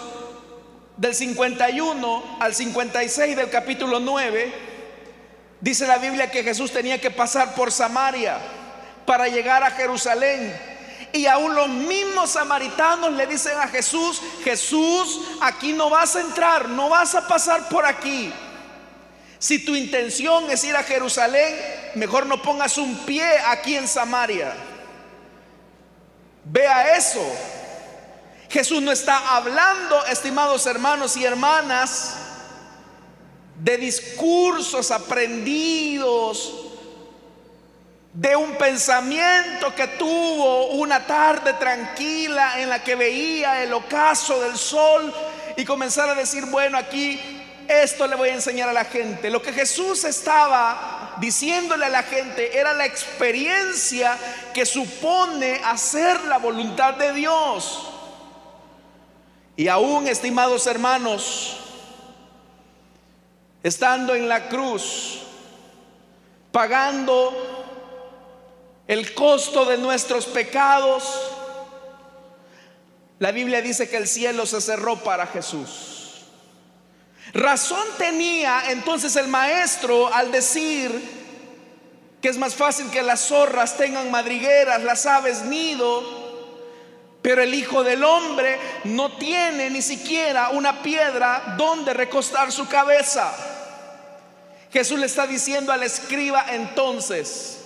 del 1.00 1.14
51 1.14 2.36
al 2.40 2.54
56 2.54 3.34
del 3.34 3.48
capítulo 3.48 4.00
9, 4.00 4.52
dice 5.58 5.86
la 5.86 5.96
Biblia 5.96 6.30
que 6.30 6.44
Jesús 6.44 6.70
tenía 6.70 7.00
que 7.00 7.10
pasar 7.10 7.54
por 7.54 7.72
Samaria 7.72 8.36
para 9.06 9.26
llegar 9.26 9.64
a 9.64 9.70
Jerusalén. 9.70 10.54
Y 11.14 11.24
aún 11.24 11.54
los 11.54 11.70
mismos 11.70 12.32
samaritanos 12.32 13.14
le 13.14 13.26
dicen 13.26 13.58
a 13.58 13.68
Jesús, 13.68 14.20
Jesús, 14.44 15.22
aquí 15.40 15.72
no 15.72 15.88
vas 15.88 16.16
a 16.16 16.20
entrar, 16.20 16.68
no 16.68 16.90
vas 16.90 17.14
a 17.14 17.26
pasar 17.26 17.70
por 17.70 17.86
aquí. 17.86 18.30
Si 19.38 19.64
tu 19.64 19.74
intención 19.74 20.50
es 20.50 20.62
ir 20.64 20.76
a 20.76 20.82
Jerusalén, 20.82 21.56
mejor 21.94 22.26
no 22.26 22.42
pongas 22.42 22.76
un 22.76 22.94
pie 23.06 23.24
aquí 23.46 23.74
en 23.74 23.88
Samaria. 23.88 24.52
Vea 26.44 26.94
eso. 26.94 27.24
Jesús 28.50 28.82
no 28.82 28.90
está 28.90 29.36
hablando, 29.36 30.04
estimados 30.06 30.66
hermanos 30.66 31.16
y 31.16 31.24
hermanas, 31.24 32.16
de 33.54 33.76
discursos 33.76 34.90
aprendidos, 34.90 36.52
de 38.12 38.34
un 38.34 38.56
pensamiento 38.56 39.72
que 39.76 39.86
tuvo 39.86 40.70
una 40.70 41.06
tarde 41.06 41.52
tranquila 41.54 42.60
en 42.60 42.68
la 42.70 42.82
que 42.82 42.96
veía 42.96 43.62
el 43.62 43.72
ocaso 43.72 44.40
del 44.40 44.58
sol 44.58 45.14
y 45.56 45.64
comenzar 45.64 46.08
a 46.08 46.14
decir, 46.16 46.44
bueno, 46.46 46.76
aquí 46.76 47.20
esto 47.68 48.08
le 48.08 48.16
voy 48.16 48.30
a 48.30 48.34
enseñar 48.34 48.68
a 48.68 48.72
la 48.72 48.84
gente. 48.84 49.30
Lo 49.30 49.40
que 49.40 49.52
Jesús 49.52 50.02
estaba 50.02 51.14
diciéndole 51.20 51.84
a 51.84 51.88
la 51.88 52.02
gente 52.02 52.58
era 52.58 52.74
la 52.74 52.84
experiencia 52.84 54.18
que 54.52 54.66
supone 54.66 55.60
hacer 55.64 56.24
la 56.24 56.38
voluntad 56.38 56.94
de 56.94 57.12
Dios. 57.12 57.89
Y 59.60 59.68
aún, 59.68 60.08
estimados 60.08 60.66
hermanos, 60.66 61.54
estando 63.62 64.14
en 64.14 64.26
la 64.26 64.48
cruz, 64.48 65.18
pagando 66.50 67.30
el 68.86 69.12
costo 69.12 69.66
de 69.66 69.76
nuestros 69.76 70.24
pecados. 70.24 71.04
La 73.18 73.32
Biblia 73.32 73.60
dice 73.60 73.86
que 73.90 73.98
el 73.98 74.08
cielo 74.08 74.46
se 74.46 74.62
cerró 74.62 74.96
para 74.96 75.26
Jesús. 75.26 76.22
Razón 77.34 77.86
tenía 77.98 78.62
entonces 78.70 79.14
el 79.16 79.28
maestro 79.28 80.10
al 80.14 80.32
decir 80.32 80.90
que 82.22 82.30
es 82.30 82.38
más 82.38 82.54
fácil 82.54 82.90
que 82.90 83.02
las 83.02 83.28
zorras 83.28 83.76
tengan 83.76 84.10
madrigueras, 84.10 84.82
las 84.82 85.04
aves 85.04 85.42
nido, 85.42 86.19
pero 87.22 87.42
el 87.42 87.54
Hijo 87.54 87.84
del 87.84 88.02
Hombre 88.02 88.58
no 88.84 89.16
tiene 89.16 89.70
ni 89.70 89.82
siquiera 89.82 90.50
una 90.50 90.82
piedra 90.82 91.54
donde 91.58 91.92
recostar 91.92 92.50
su 92.50 92.66
cabeza. 92.66 93.32
Jesús 94.72 94.98
le 94.98 95.06
está 95.06 95.26
diciendo 95.26 95.72
al 95.72 95.82
escriba 95.82 96.46
entonces, 96.50 97.58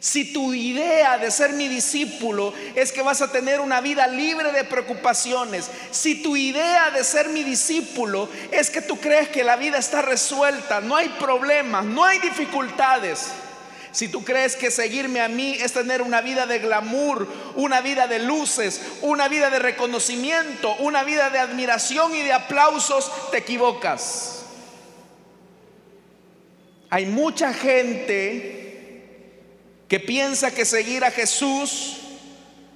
si 0.00 0.32
tu 0.32 0.52
idea 0.52 1.16
de 1.16 1.30
ser 1.30 1.52
mi 1.52 1.68
discípulo 1.68 2.52
es 2.74 2.90
que 2.90 3.02
vas 3.02 3.22
a 3.22 3.30
tener 3.30 3.60
una 3.60 3.80
vida 3.80 4.08
libre 4.08 4.50
de 4.50 4.64
preocupaciones, 4.64 5.70
si 5.92 6.22
tu 6.22 6.36
idea 6.36 6.90
de 6.90 7.04
ser 7.04 7.28
mi 7.28 7.44
discípulo 7.44 8.28
es 8.50 8.68
que 8.70 8.82
tú 8.82 8.98
crees 8.98 9.28
que 9.28 9.44
la 9.44 9.54
vida 9.54 9.78
está 9.78 10.02
resuelta, 10.02 10.80
no 10.80 10.96
hay 10.96 11.08
problemas, 11.20 11.84
no 11.84 12.02
hay 12.02 12.18
dificultades, 12.18 13.28
si 13.92 14.08
tú 14.08 14.24
crees 14.24 14.56
que 14.56 14.70
seguirme 14.70 15.20
a 15.20 15.28
mí 15.28 15.54
es 15.60 15.72
tener 15.72 16.02
una 16.02 16.22
vida 16.22 16.46
de 16.46 16.58
glamour, 16.58 17.28
una 17.56 17.82
vida 17.82 18.06
de 18.06 18.18
luces, 18.18 18.80
una 19.02 19.28
vida 19.28 19.50
de 19.50 19.58
reconocimiento, 19.58 20.74
una 20.76 21.04
vida 21.04 21.30
de 21.30 21.38
admiración 21.38 22.14
y 22.14 22.22
de 22.22 22.32
aplausos, 22.32 23.12
te 23.30 23.38
equivocas. 23.38 24.44
Hay 26.88 27.06
mucha 27.06 27.52
gente 27.52 28.62
que 29.88 30.00
piensa 30.00 30.50
que 30.50 30.64
seguir 30.64 31.04
a 31.04 31.10
Jesús 31.10 31.98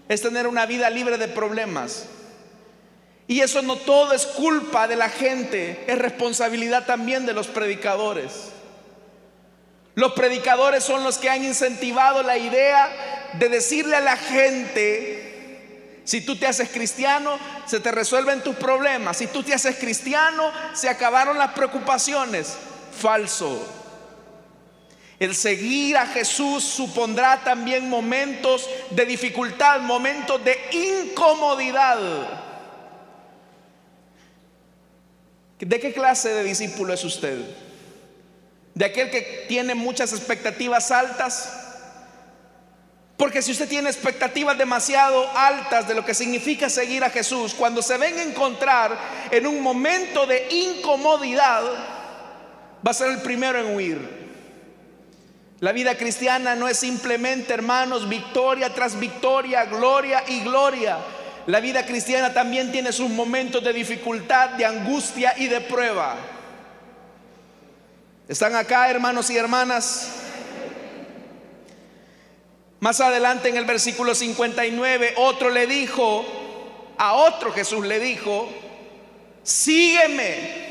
es 0.09 0.21
tener 0.21 0.47
una 0.47 0.67
vida 0.67 0.91
libre 0.91 1.17
de 1.17 1.29
problemas. 1.29 2.07
Y 3.27 3.41
eso 3.41 3.63
no 3.63 3.77
todo 3.77 4.13
es 4.13 4.27
culpa 4.27 4.87
de 4.87 4.97
la 4.97 5.09
gente, 5.09 5.85
es 5.87 5.99
responsabilidad 5.99 6.87
también 6.87 7.27
de 7.27 7.33
los 7.33 7.49
predicadores. 7.49 8.53
Los 9.97 10.13
predicadores 10.13 10.85
son 10.85 11.03
los 11.03 11.17
que 11.17 11.31
han 11.31 11.43
incentivado 11.43 12.23
la 12.23 12.37
idea 12.37 13.31
de 13.33 13.49
decirle 13.49 13.97
a 13.97 14.01
la 14.01 14.19
gente, 14.19 16.03
si 16.05 16.21
tú 16.21 16.37
te 16.37 16.47
haces 16.47 16.69
cristiano, 16.69 17.39
se 17.65 17.81
te 17.81 17.91
resuelven 17.91 18.43
tus 18.43 18.57
problemas. 18.57 19.17
Si 19.17 19.27
tú 19.27 19.43
te 19.43 19.55
haces 19.55 19.77
cristiano, 19.77 20.53
se 20.75 20.91
acabaron 20.91 21.39
las 21.39 21.53
preocupaciones. 21.53 22.59
Falso. 23.01 23.67
El 25.19 25.35
seguir 25.35 25.97
a 25.97 26.07
Jesús 26.07 26.63
supondrá 26.63 27.43
también 27.43 27.89
momentos 27.89 28.69
de 28.91 29.07
dificultad, 29.07 29.81
momentos 29.81 30.45
de 30.45 30.59
incomodidad. 30.73 31.99
¿De 35.59 35.81
qué 35.81 35.95
clase 35.95 36.35
de 36.35 36.45
discípulo 36.45 36.93
es 36.93 37.03
usted? 37.03 37.66
De 38.77 38.85
aquel 38.85 39.11
que 39.11 39.47
tiene 39.49 39.75
muchas 39.75 40.13
expectativas 40.13 40.91
altas. 40.91 41.51
Porque 43.17 43.41
si 43.41 43.53
usted 43.53 43.67
tiene 43.67 43.89
expectativas 43.89 44.59
demasiado 44.59 45.27
altas 45.35 45.89
de 45.89 45.95
lo 45.95 46.05
que 46.05 46.13
significa 46.13 46.69
seguir 46.69 47.03
a 47.03 47.09
Jesús, 47.09 47.55
cuando 47.55 47.81
se 47.81 47.97
ven 47.97 48.19
a 48.19 48.23
encontrar 48.23 48.99
en 49.31 49.47
un 49.47 49.63
momento 49.63 50.27
de 50.27 50.47
incomodidad, 50.51 51.63
va 52.87 52.91
a 52.91 52.95
ser 52.95 53.13
el 53.13 53.23
primero 53.23 53.59
en 53.59 53.75
huir. 53.75 54.27
La 55.61 55.73
vida 55.73 55.97
cristiana 55.97 56.55
no 56.55 56.69
es 56.69 56.79
simplemente, 56.79 57.55
hermanos, 57.55 58.07
victoria 58.07 58.75
tras 58.75 59.01
victoria, 59.01 59.65
gloria 59.65 60.23
y 60.29 60.41
gloria. 60.41 60.99
La 61.47 61.61
vida 61.61 61.87
cristiana 61.87 62.35
también 62.35 62.71
tiene 62.71 62.93
sus 62.93 63.09
momentos 63.09 63.65
de 63.65 63.73
dificultad, 63.73 64.51
de 64.51 64.67
angustia 64.67 65.33
y 65.39 65.47
de 65.47 65.63
prueba. 65.63 66.36
¿Están 68.29 68.57
acá, 68.57 68.91
hermanos 68.91 69.31
y 69.31 69.37
hermanas? 69.37 70.09
Más 72.81 73.01
adelante 73.01 73.49
en 73.49 73.57
el 73.57 73.65
versículo 73.65 74.17
59, 74.17 75.15
otro 75.19 75.49
le 75.49 75.69
dijo, 75.69 76.25
a 76.99 77.15
otro 77.15 77.53
Jesús 77.53 77.87
le 77.87 78.01
dijo, 78.01 78.49
sígueme. 79.45 80.67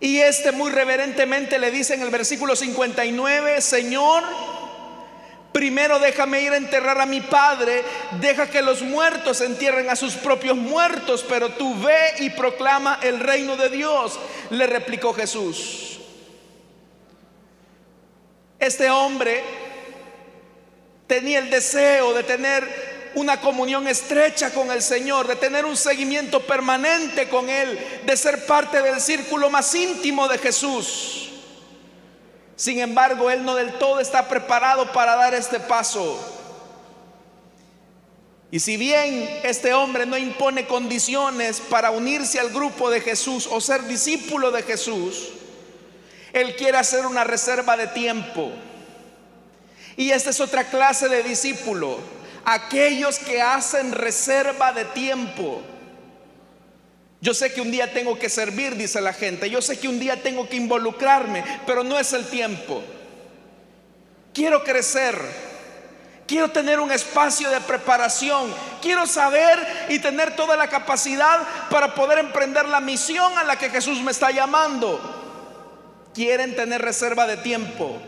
Y 0.00 0.18
este 0.18 0.50
muy 0.50 0.72
reverentemente 0.72 1.60
le 1.60 1.70
dice 1.70 1.94
en 1.94 2.02
el 2.02 2.10
versículo 2.10 2.56
59, 2.56 3.60
Señor, 3.60 4.24
primero 5.52 6.00
déjame 6.00 6.42
ir 6.42 6.52
a 6.52 6.56
enterrar 6.56 7.00
a 7.00 7.06
mi 7.06 7.20
padre, 7.20 7.84
deja 8.20 8.50
que 8.50 8.60
los 8.60 8.82
muertos 8.82 9.40
entierren 9.40 9.88
a 9.88 9.94
sus 9.94 10.14
propios 10.14 10.56
muertos, 10.56 11.24
pero 11.28 11.50
tú 11.50 11.80
ve 11.80 12.14
y 12.18 12.30
proclama 12.30 12.98
el 13.04 13.20
reino 13.20 13.56
de 13.56 13.70
Dios, 13.70 14.18
le 14.50 14.66
replicó 14.66 15.14
Jesús. 15.14 15.91
Este 18.62 18.88
hombre 18.90 19.42
tenía 21.08 21.40
el 21.40 21.50
deseo 21.50 22.14
de 22.14 22.22
tener 22.22 23.10
una 23.16 23.40
comunión 23.40 23.88
estrecha 23.88 24.50
con 24.50 24.70
el 24.70 24.80
Señor, 24.82 25.26
de 25.26 25.34
tener 25.34 25.64
un 25.64 25.76
seguimiento 25.76 26.38
permanente 26.38 27.28
con 27.28 27.50
Él, 27.50 27.76
de 28.06 28.16
ser 28.16 28.46
parte 28.46 28.80
del 28.80 29.00
círculo 29.00 29.50
más 29.50 29.74
íntimo 29.74 30.28
de 30.28 30.38
Jesús. 30.38 31.30
Sin 32.54 32.78
embargo, 32.78 33.30
Él 33.30 33.44
no 33.44 33.56
del 33.56 33.72
todo 33.80 33.98
está 33.98 34.28
preparado 34.28 34.92
para 34.92 35.16
dar 35.16 35.34
este 35.34 35.58
paso. 35.58 36.16
Y 38.52 38.60
si 38.60 38.76
bien 38.76 39.40
este 39.42 39.74
hombre 39.74 40.06
no 40.06 40.16
impone 40.16 40.68
condiciones 40.68 41.60
para 41.60 41.90
unirse 41.90 42.38
al 42.38 42.50
grupo 42.50 42.90
de 42.90 43.00
Jesús 43.00 43.48
o 43.50 43.60
ser 43.60 43.82
discípulo 43.88 44.52
de 44.52 44.62
Jesús, 44.62 45.30
él 46.32 46.56
quiere 46.56 46.78
hacer 46.78 47.06
una 47.06 47.24
reserva 47.24 47.76
de 47.76 47.88
tiempo. 47.88 48.50
Y 49.96 50.10
esta 50.10 50.30
es 50.30 50.40
otra 50.40 50.64
clase 50.64 51.08
de 51.08 51.22
discípulo. 51.22 51.98
Aquellos 52.44 53.18
que 53.18 53.42
hacen 53.42 53.92
reserva 53.92 54.72
de 54.72 54.84
tiempo. 54.86 55.62
Yo 57.20 57.34
sé 57.34 57.52
que 57.52 57.60
un 57.60 57.70
día 57.70 57.92
tengo 57.92 58.18
que 58.18 58.28
servir, 58.28 58.76
dice 58.76 59.00
la 59.00 59.12
gente. 59.12 59.48
Yo 59.48 59.62
sé 59.62 59.78
que 59.78 59.88
un 59.88 60.00
día 60.00 60.22
tengo 60.22 60.48
que 60.48 60.56
involucrarme, 60.56 61.44
pero 61.66 61.84
no 61.84 61.98
es 61.98 62.12
el 62.14 62.26
tiempo. 62.26 62.82
Quiero 64.32 64.64
crecer. 64.64 65.20
Quiero 66.26 66.50
tener 66.50 66.80
un 66.80 66.90
espacio 66.90 67.50
de 67.50 67.60
preparación. 67.60 68.52
Quiero 68.80 69.06
saber 69.06 69.86
y 69.90 69.98
tener 69.98 70.34
toda 70.34 70.56
la 70.56 70.68
capacidad 70.68 71.40
para 71.68 71.94
poder 71.94 72.18
emprender 72.18 72.66
la 72.66 72.80
misión 72.80 73.36
a 73.36 73.44
la 73.44 73.56
que 73.56 73.68
Jesús 73.68 74.00
me 74.00 74.10
está 74.10 74.30
llamando 74.30 75.21
quieren 76.14 76.56
tener 76.56 76.82
reserva 76.82 77.26
de 77.26 77.36
tiempo. 77.38 78.00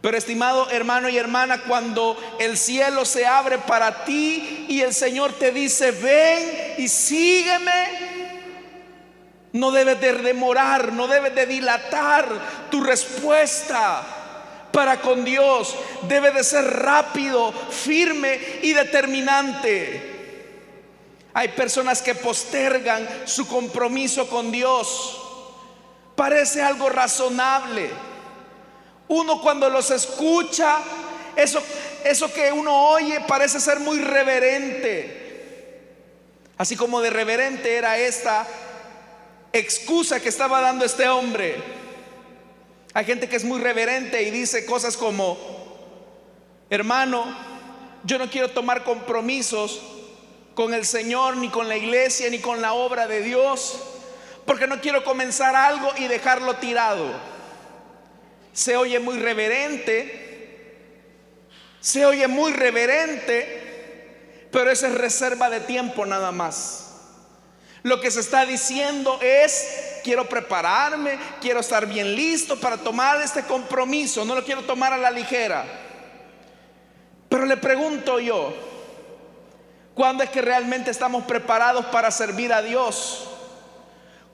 Pero 0.00 0.18
estimado 0.18 0.68
hermano 0.68 1.08
y 1.08 1.16
hermana, 1.16 1.62
cuando 1.62 2.16
el 2.38 2.58
cielo 2.58 3.06
se 3.06 3.24
abre 3.24 3.56
para 3.56 4.04
ti 4.04 4.66
y 4.68 4.82
el 4.82 4.92
Señor 4.92 5.32
te 5.32 5.50
dice, 5.50 5.92
ven 5.92 6.74
y 6.76 6.88
sígueme, 6.88 8.04
no 9.52 9.70
debes 9.70 9.98
de 10.02 10.12
demorar, 10.12 10.92
no 10.92 11.06
debes 11.06 11.34
de 11.34 11.46
dilatar 11.46 12.28
tu 12.70 12.82
respuesta 12.82 14.02
para 14.72 15.00
con 15.00 15.24
Dios. 15.24 15.74
Debe 16.02 16.32
de 16.32 16.44
ser 16.44 16.64
rápido, 16.64 17.50
firme 17.70 18.38
y 18.60 18.74
determinante. 18.74 20.12
Hay 21.32 21.48
personas 21.48 22.02
que 22.02 22.14
postergan 22.14 23.08
su 23.24 23.48
compromiso 23.48 24.28
con 24.28 24.52
Dios 24.52 25.23
Parece 26.14 26.62
algo 26.62 26.88
razonable. 26.88 27.90
Uno 29.08 29.40
cuando 29.40 29.68
los 29.68 29.90
escucha, 29.90 30.78
eso, 31.36 31.62
eso 32.04 32.32
que 32.32 32.52
uno 32.52 32.90
oye 32.90 33.20
parece 33.26 33.60
ser 33.60 33.80
muy 33.80 33.98
reverente. 33.98 35.22
Así 36.56 36.76
como 36.76 37.00
de 37.00 37.10
reverente 37.10 37.76
era 37.76 37.98
esta 37.98 38.46
excusa 39.52 40.20
que 40.20 40.28
estaba 40.28 40.60
dando 40.60 40.84
este 40.84 41.08
hombre. 41.08 41.56
Hay 42.92 43.04
gente 43.04 43.28
que 43.28 43.36
es 43.36 43.44
muy 43.44 43.60
reverente 43.60 44.22
y 44.22 44.30
dice 44.30 44.64
cosas 44.64 44.96
como, 44.96 45.36
hermano, 46.70 47.24
yo 48.04 48.18
no 48.18 48.30
quiero 48.30 48.50
tomar 48.50 48.84
compromisos 48.84 49.82
con 50.54 50.72
el 50.74 50.86
Señor, 50.86 51.36
ni 51.36 51.48
con 51.48 51.68
la 51.68 51.76
iglesia, 51.76 52.30
ni 52.30 52.38
con 52.38 52.62
la 52.62 52.74
obra 52.74 53.08
de 53.08 53.22
Dios 53.22 53.80
porque 54.44 54.66
no 54.66 54.80
quiero 54.80 55.04
comenzar 55.04 55.56
algo 55.56 55.92
y 55.96 56.06
dejarlo 56.06 56.56
tirado. 56.56 57.10
Se 58.52 58.76
oye 58.76 58.98
muy 58.98 59.18
reverente, 59.18 60.24
se 61.80 62.06
oye 62.06 62.28
muy 62.28 62.52
reverente, 62.52 64.48
pero 64.50 64.70
esa 64.70 64.88
es 64.88 64.94
reserva 64.94 65.50
de 65.50 65.60
tiempo 65.60 66.06
nada 66.06 66.30
más. 66.32 66.84
Lo 67.82 68.00
que 68.00 68.10
se 68.10 68.20
está 68.20 68.46
diciendo 68.46 69.18
es, 69.20 70.00
quiero 70.02 70.26
prepararme, 70.26 71.18
quiero 71.40 71.60
estar 71.60 71.86
bien 71.86 72.14
listo 72.14 72.58
para 72.58 72.78
tomar 72.78 73.20
este 73.20 73.42
compromiso, 73.42 74.24
no 74.24 74.34
lo 74.34 74.44
quiero 74.44 74.62
tomar 74.62 74.92
a 74.92 74.98
la 74.98 75.10
ligera. 75.10 75.66
Pero 77.28 77.44
le 77.44 77.56
pregunto 77.56 78.20
yo, 78.20 78.54
¿cuándo 79.94 80.22
es 80.22 80.30
que 80.30 80.40
realmente 80.40 80.90
estamos 80.90 81.24
preparados 81.24 81.84
para 81.86 82.10
servir 82.10 82.52
a 82.52 82.62
Dios? 82.62 83.33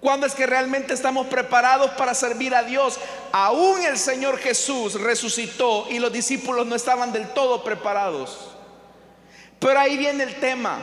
¿Cuándo 0.00 0.26
es 0.26 0.34
que 0.34 0.46
realmente 0.46 0.94
estamos 0.94 1.26
preparados 1.26 1.90
para 1.90 2.14
servir 2.14 2.54
a 2.54 2.62
Dios? 2.62 2.98
Aún 3.32 3.82
el 3.82 3.98
Señor 3.98 4.38
Jesús 4.38 4.94
resucitó 4.94 5.86
y 5.90 5.98
los 5.98 6.10
discípulos 6.10 6.66
no 6.66 6.74
estaban 6.74 7.12
del 7.12 7.28
todo 7.34 7.62
preparados. 7.62 8.50
Pero 9.58 9.78
ahí 9.78 9.98
viene 9.98 10.24
el 10.24 10.36
tema, 10.36 10.78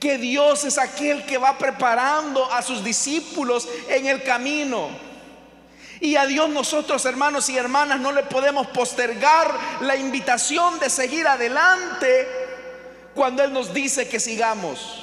que 0.00 0.16
Dios 0.16 0.64
es 0.64 0.78
aquel 0.78 1.26
que 1.26 1.36
va 1.36 1.58
preparando 1.58 2.50
a 2.50 2.62
sus 2.62 2.82
discípulos 2.82 3.68
en 3.88 4.06
el 4.06 4.22
camino. 4.22 4.88
Y 6.00 6.16
a 6.16 6.24
Dios 6.24 6.48
nosotros, 6.48 7.04
hermanos 7.04 7.50
y 7.50 7.58
hermanas, 7.58 8.00
no 8.00 8.10
le 8.10 8.22
podemos 8.22 8.68
postergar 8.68 9.54
la 9.82 9.96
invitación 9.96 10.80
de 10.80 10.88
seguir 10.88 11.28
adelante 11.28 12.26
cuando 13.14 13.44
Él 13.44 13.52
nos 13.52 13.72
dice 13.74 14.08
que 14.08 14.18
sigamos. 14.18 15.01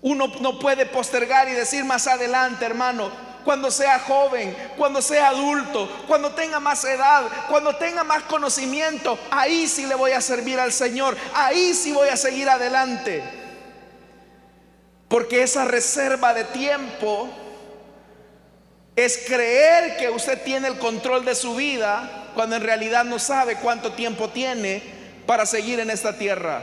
Uno 0.00 0.32
no 0.40 0.58
puede 0.58 0.86
postergar 0.86 1.48
y 1.48 1.52
decir 1.52 1.84
más 1.84 2.06
adelante, 2.06 2.64
hermano, 2.64 3.10
cuando 3.44 3.70
sea 3.70 3.98
joven, 4.00 4.54
cuando 4.76 5.00
sea 5.00 5.28
adulto, 5.28 5.88
cuando 6.06 6.32
tenga 6.32 6.60
más 6.60 6.84
edad, 6.84 7.24
cuando 7.48 7.74
tenga 7.76 8.04
más 8.04 8.22
conocimiento, 8.24 9.18
ahí 9.30 9.66
sí 9.66 9.86
le 9.86 9.94
voy 9.94 10.12
a 10.12 10.20
servir 10.20 10.60
al 10.60 10.72
Señor, 10.72 11.16
ahí 11.34 11.74
sí 11.74 11.92
voy 11.92 12.08
a 12.08 12.16
seguir 12.16 12.48
adelante. 12.48 13.22
Porque 15.08 15.42
esa 15.42 15.64
reserva 15.64 16.34
de 16.34 16.44
tiempo 16.44 17.28
es 18.94 19.24
creer 19.26 19.96
que 19.96 20.10
usted 20.10 20.42
tiene 20.42 20.68
el 20.68 20.78
control 20.78 21.24
de 21.24 21.34
su 21.34 21.54
vida 21.54 22.28
cuando 22.34 22.56
en 22.56 22.62
realidad 22.62 23.04
no 23.04 23.18
sabe 23.18 23.56
cuánto 23.56 23.92
tiempo 23.92 24.28
tiene 24.28 24.82
para 25.26 25.46
seguir 25.46 25.80
en 25.80 25.90
esta 25.90 26.18
tierra. 26.18 26.62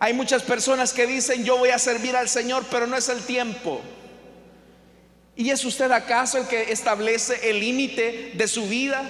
Hay 0.00 0.12
muchas 0.12 0.42
personas 0.42 0.92
que 0.92 1.06
dicen 1.06 1.44
yo 1.44 1.58
voy 1.58 1.70
a 1.70 1.78
servir 1.78 2.16
al 2.16 2.28
Señor, 2.28 2.64
pero 2.70 2.86
no 2.86 2.96
es 2.96 3.08
el 3.08 3.22
tiempo. 3.22 3.80
¿Y 5.34 5.50
es 5.50 5.64
usted 5.64 5.90
acaso 5.92 6.38
el 6.38 6.46
que 6.46 6.72
establece 6.72 7.48
el 7.48 7.60
límite 7.60 8.32
de 8.34 8.48
su 8.48 8.68
vida? 8.68 9.08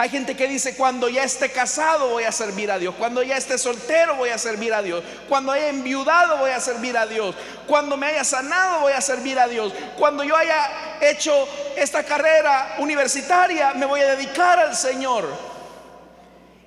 Hay 0.00 0.08
gente 0.08 0.34
que 0.34 0.48
dice, 0.48 0.76
cuando 0.76 1.10
ya 1.10 1.24
esté 1.24 1.50
casado 1.50 2.08
voy 2.08 2.24
a 2.24 2.32
servir 2.32 2.70
a 2.70 2.78
Dios, 2.78 2.94
cuando 2.98 3.22
ya 3.22 3.36
esté 3.36 3.58
soltero 3.58 4.16
voy 4.16 4.30
a 4.30 4.38
servir 4.38 4.72
a 4.72 4.80
Dios, 4.80 5.04
cuando 5.28 5.52
haya 5.52 5.68
enviudado 5.68 6.38
voy 6.38 6.52
a 6.52 6.60
servir 6.60 6.96
a 6.96 7.06
Dios, 7.06 7.34
cuando 7.66 7.98
me 7.98 8.06
haya 8.06 8.24
sanado 8.24 8.80
voy 8.80 8.94
a 8.94 9.02
servir 9.02 9.38
a 9.38 9.46
Dios, 9.46 9.74
cuando 9.98 10.24
yo 10.24 10.34
haya 10.34 10.98
hecho 11.02 11.46
esta 11.76 12.02
carrera 12.02 12.76
universitaria 12.78 13.74
me 13.74 13.84
voy 13.84 14.00
a 14.00 14.16
dedicar 14.16 14.58
al 14.58 14.74
Señor. 14.74 15.49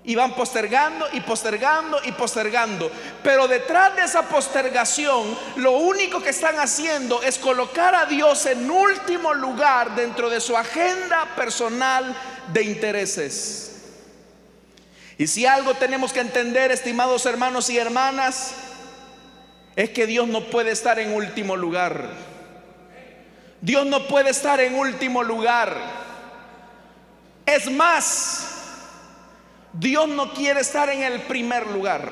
Y 0.06 0.16
van 0.16 0.34
postergando 0.34 1.08
y 1.14 1.22
postergando 1.22 2.00
y 2.04 2.12
postergando. 2.12 2.92
Pero 3.24 3.48
detrás 3.48 3.96
de 3.96 4.04
esa 4.04 4.24
postergación, 4.24 5.38
lo 5.56 5.72
único 5.72 6.22
que 6.22 6.32
están 6.32 6.60
haciendo 6.60 7.22
es 7.22 7.38
colocar 7.38 7.96
a 7.96 8.06
Dios 8.06 8.46
en 8.46 8.70
último 8.70 9.34
lugar 9.34 9.96
dentro 9.96 10.30
de 10.30 10.42
su 10.42 10.58
agenda 10.58 11.26
personal 11.36 12.16
de 12.52 12.64
intereses. 12.64 13.74
Y 15.18 15.28
si 15.28 15.46
algo 15.46 15.74
tenemos 15.76 16.12
que 16.12 16.20
entender, 16.20 16.72
estimados 16.72 17.26
hermanos 17.26 17.70
y 17.70 17.78
hermanas, 17.78 18.56
es 19.76 19.90
que 19.92 20.06
Dios 20.06 20.28
no 20.28 20.42
puede 20.46 20.72
estar 20.72 21.00
en 21.00 21.14
último 21.14 21.56
lugar. 21.56 22.10
Dios 23.62 23.86
no 23.86 24.08
puede 24.08 24.32
estar 24.32 24.60
en 24.60 24.76
último 24.76 25.24
lugar. 25.24 25.78
Es 27.46 27.72
más, 27.72 28.53
Dios 29.74 30.08
no 30.08 30.34
quiere 30.34 30.62
estar 30.62 30.90
en 30.90 31.04
el 31.04 31.22
primer 31.24 31.68
lugar. 31.68 32.12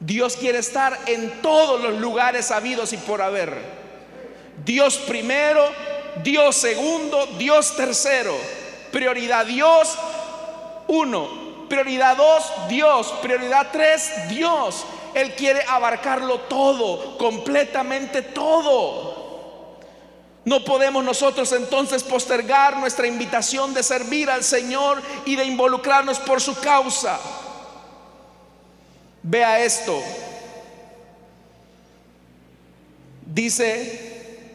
Dios 0.00 0.36
quiere 0.36 0.58
estar 0.58 0.96
en 1.06 1.42
todos 1.42 1.80
los 1.80 2.00
lugares 2.00 2.50
habidos 2.50 2.92
y 2.92 2.96
por 2.96 3.20
haber. 3.20 3.52
Dios 4.64 4.96
primero, 4.98 5.64
Dios 6.22 6.56
segundo, 6.56 7.26
Dios 7.38 7.76
tercero. 7.76 8.34
Prioridad 8.90 9.46
Dios 9.46 9.98
uno. 10.88 11.48
Prioridad 11.68 12.16
dos, 12.16 12.50
Dios. 12.68 13.12
Prioridad 13.22 13.68
tres, 13.70 14.10
Dios. 14.28 14.84
Él 15.14 15.34
quiere 15.34 15.62
abarcarlo 15.68 16.40
todo, 16.40 17.16
completamente 17.18 18.22
todo. 18.22 19.07
No 20.48 20.64
podemos 20.64 21.04
nosotros 21.04 21.52
entonces 21.52 22.02
postergar 22.02 22.78
nuestra 22.78 23.06
invitación 23.06 23.74
de 23.74 23.82
servir 23.82 24.30
al 24.30 24.42
Señor 24.42 25.02
y 25.26 25.36
de 25.36 25.44
involucrarnos 25.44 26.18
por 26.20 26.40
su 26.40 26.58
causa. 26.58 27.20
Vea 29.22 29.62
esto. 29.62 30.02
Dice 33.26 34.46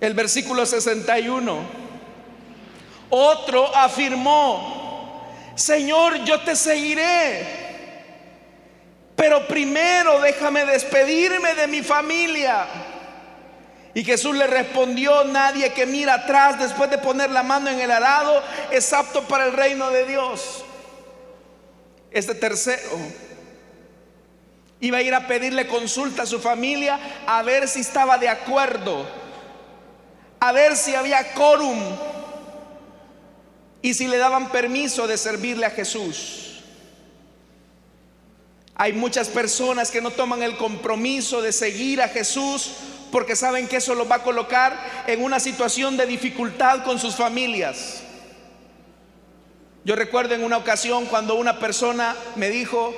el 0.00 0.14
versículo 0.14 0.64
61. 0.64 1.58
Otro 3.10 3.74
afirmó, 3.74 5.20
Señor, 5.56 6.22
yo 6.22 6.42
te 6.42 6.54
seguiré, 6.54 7.44
pero 9.16 9.48
primero 9.48 10.20
déjame 10.20 10.64
despedirme 10.64 11.56
de 11.56 11.66
mi 11.66 11.82
familia. 11.82 12.68
Y 13.94 14.04
Jesús 14.04 14.34
le 14.34 14.46
respondió, 14.46 15.24
nadie 15.24 15.72
que 15.72 15.84
mira 15.84 16.14
atrás 16.14 16.58
después 16.58 16.88
de 16.90 16.98
poner 16.98 17.30
la 17.30 17.42
mano 17.42 17.68
en 17.68 17.78
el 17.78 17.90
arado 17.90 18.42
es 18.70 18.92
apto 18.92 19.22
para 19.28 19.46
el 19.46 19.52
reino 19.52 19.90
de 19.90 20.06
Dios. 20.06 20.64
Este 22.10 22.34
tercero 22.34 22.98
iba 24.80 24.98
a 24.98 25.02
ir 25.02 25.14
a 25.14 25.26
pedirle 25.26 25.66
consulta 25.66 26.22
a 26.22 26.26
su 26.26 26.40
familia 26.40 26.98
a 27.26 27.42
ver 27.42 27.68
si 27.68 27.80
estaba 27.80 28.18
de 28.18 28.28
acuerdo, 28.28 29.06
a 30.40 30.52
ver 30.52 30.76
si 30.76 30.94
había 30.94 31.34
quórum 31.34 31.78
y 33.82 33.94
si 33.94 34.08
le 34.08 34.16
daban 34.16 34.50
permiso 34.50 35.06
de 35.06 35.18
servirle 35.18 35.66
a 35.66 35.70
Jesús. 35.70 36.62
Hay 38.74 38.94
muchas 38.94 39.28
personas 39.28 39.90
que 39.90 40.00
no 40.00 40.10
toman 40.10 40.42
el 40.42 40.56
compromiso 40.56 41.42
de 41.42 41.52
seguir 41.52 42.00
a 42.00 42.08
Jesús 42.08 42.72
porque 43.12 43.36
saben 43.36 43.68
que 43.68 43.76
eso 43.76 43.94
los 43.94 44.10
va 44.10 44.16
a 44.16 44.22
colocar 44.22 45.04
en 45.06 45.22
una 45.22 45.38
situación 45.38 45.96
de 45.96 46.06
dificultad 46.06 46.82
con 46.82 46.98
sus 46.98 47.14
familias. 47.14 48.02
Yo 49.84 49.94
recuerdo 49.94 50.34
en 50.34 50.42
una 50.42 50.56
ocasión 50.56 51.04
cuando 51.06 51.34
una 51.34 51.58
persona 51.58 52.16
me 52.36 52.48
dijo, 52.48 52.94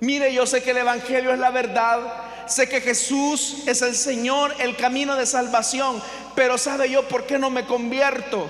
mire, 0.00 0.32
yo 0.32 0.46
sé 0.46 0.62
que 0.62 0.70
el 0.70 0.78
Evangelio 0.78 1.32
es 1.32 1.38
la 1.38 1.50
verdad, 1.50 1.98
sé 2.46 2.68
que 2.68 2.80
Jesús 2.80 3.64
es 3.66 3.82
el 3.82 3.96
Señor, 3.96 4.54
el 4.60 4.76
camino 4.76 5.16
de 5.16 5.26
salvación, 5.26 6.00
pero 6.36 6.56
¿sabe 6.56 6.88
yo 6.88 7.08
por 7.08 7.26
qué 7.26 7.38
no 7.38 7.50
me 7.50 7.64
convierto? 7.64 8.48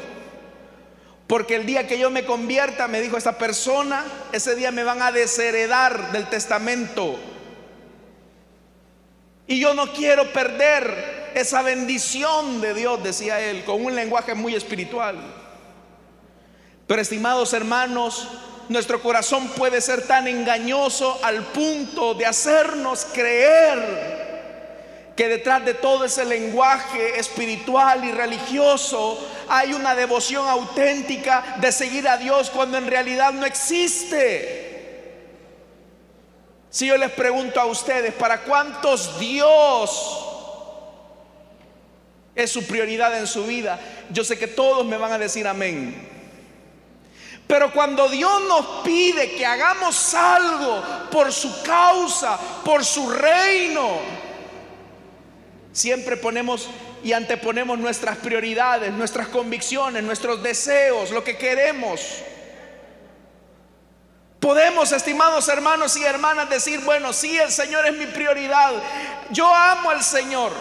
Porque 1.26 1.56
el 1.56 1.64
día 1.64 1.86
que 1.86 1.98
yo 1.98 2.10
me 2.10 2.26
convierta, 2.26 2.88
me 2.88 3.00
dijo 3.00 3.16
esta 3.16 3.38
persona, 3.38 4.04
ese 4.32 4.54
día 4.54 4.70
me 4.70 4.84
van 4.84 5.00
a 5.00 5.12
desheredar 5.12 6.12
del 6.12 6.28
testamento. 6.28 7.18
Y 9.48 9.58
yo 9.58 9.72
no 9.72 9.92
quiero 9.94 10.30
perder 10.30 11.32
esa 11.34 11.62
bendición 11.62 12.60
de 12.60 12.74
Dios, 12.74 13.02
decía 13.02 13.40
él, 13.40 13.64
con 13.64 13.82
un 13.82 13.94
lenguaje 13.94 14.34
muy 14.34 14.54
espiritual. 14.54 15.16
Pero 16.86 17.00
estimados 17.00 17.54
hermanos, 17.54 18.28
nuestro 18.68 19.00
corazón 19.00 19.48
puede 19.48 19.80
ser 19.80 20.06
tan 20.06 20.28
engañoso 20.28 21.18
al 21.22 21.42
punto 21.44 22.12
de 22.12 22.26
hacernos 22.26 23.06
creer 23.06 24.18
que 25.16 25.28
detrás 25.28 25.64
de 25.64 25.74
todo 25.74 26.04
ese 26.04 26.26
lenguaje 26.26 27.18
espiritual 27.18 28.04
y 28.04 28.12
religioso 28.12 29.18
hay 29.48 29.72
una 29.72 29.94
devoción 29.94 30.46
auténtica 30.46 31.56
de 31.60 31.72
seguir 31.72 32.06
a 32.06 32.18
Dios 32.18 32.50
cuando 32.50 32.76
en 32.76 32.86
realidad 32.86 33.32
no 33.32 33.46
existe. 33.46 34.67
Si 36.70 36.86
yo 36.86 36.96
les 36.96 37.10
pregunto 37.10 37.60
a 37.60 37.66
ustedes, 37.66 38.12
¿para 38.14 38.42
cuántos 38.42 39.18
Dios 39.18 40.26
es 42.34 42.50
su 42.50 42.66
prioridad 42.66 43.16
en 43.18 43.26
su 43.26 43.44
vida? 43.44 43.80
Yo 44.10 44.22
sé 44.22 44.38
que 44.38 44.48
todos 44.48 44.84
me 44.84 44.96
van 44.96 45.12
a 45.12 45.18
decir 45.18 45.46
amén. 45.46 46.08
Pero 47.46 47.72
cuando 47.72 48.10
Dios 48.10 48.42
nos 48.46 48.84
pide 48.84 49.32
que 49.32 49.46
hagamos 49.46 50.14
algo 50.14 50.82
por 51.10 51.32
su 51.32 51.62
causa, 51.62 52.38
por 52.62 52.84
su 52.84 53.08
reino, 53.08 53.98
siempre 55.72 56.18
ponemos 56.18 56.68
y 57.02 57.12
anteponemos 57.12 57.78
nuestras 57.78 58.18
prioridades, 58.18 58.92
nuestras 58.92 59.28
convicciones, 59.28 60.02
nuestros 60.02 60.42
deseos, 60.42 61.10
lo 61.10 61.24
que 61.24 61.38
queremos. 61.38 62.00
Podemos, 64.40 64.92
estimados 64.92 65.48
hermanos 65.48 65.96
y 65.96 66.04
hermanas, 66.04 66.48
decir, 66.48 66.80
bueno, 66.80 67.12
sí, 67.12 67.36
el 67.36 67.50
Señor 67.50 67.86
es 67.86 67.94
mi 67.94 68.06
prioridad. 68.06 68.72
Yo 69.30 69.52
amo 69.52 69.90
al 69.90 70.02
Señor. 70.04 70.52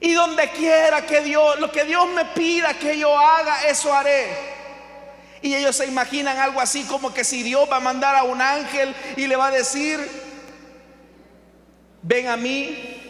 Y 0.00 0.12
donde 0.12 0.50
quiera 0.50 1.06
que 1.06 1.20
Dios, 1.20 1.58
lo 1.60 1.70
que 1.70 1.84
Dios 1.84 2.06
me 2.08 2.24
pida 2.26 2.74
que 2.74 2.98
yo 2.98 3.16
haga, 3.16 3.68
eso 3.68 3.94
haré. 3.94 4.54
Y 5.40 5.54
ellos 5.54 5.76
se 5.76 5.86
imaginan 5.86 6.38
algo 6.38 6.60
así 6.60 6.84
como 6.84 7.14
que 7.14 7.22
si 7.22 7.42
Dios 7.42 7.68
va 7.70 7.76
a 7.76 7.80
mandar 7.80 8.16
a 8.16 8.24
un 8.24 8.40
ángel 8.40 8.94
y 9.16 9.26
le 9.26 9.36
va 9.36 9.46
a 9.46 9.50
decir, 9.50 10.00
ven 12.02 12.28
a 12.28 12.36
mí, 12.36 13.04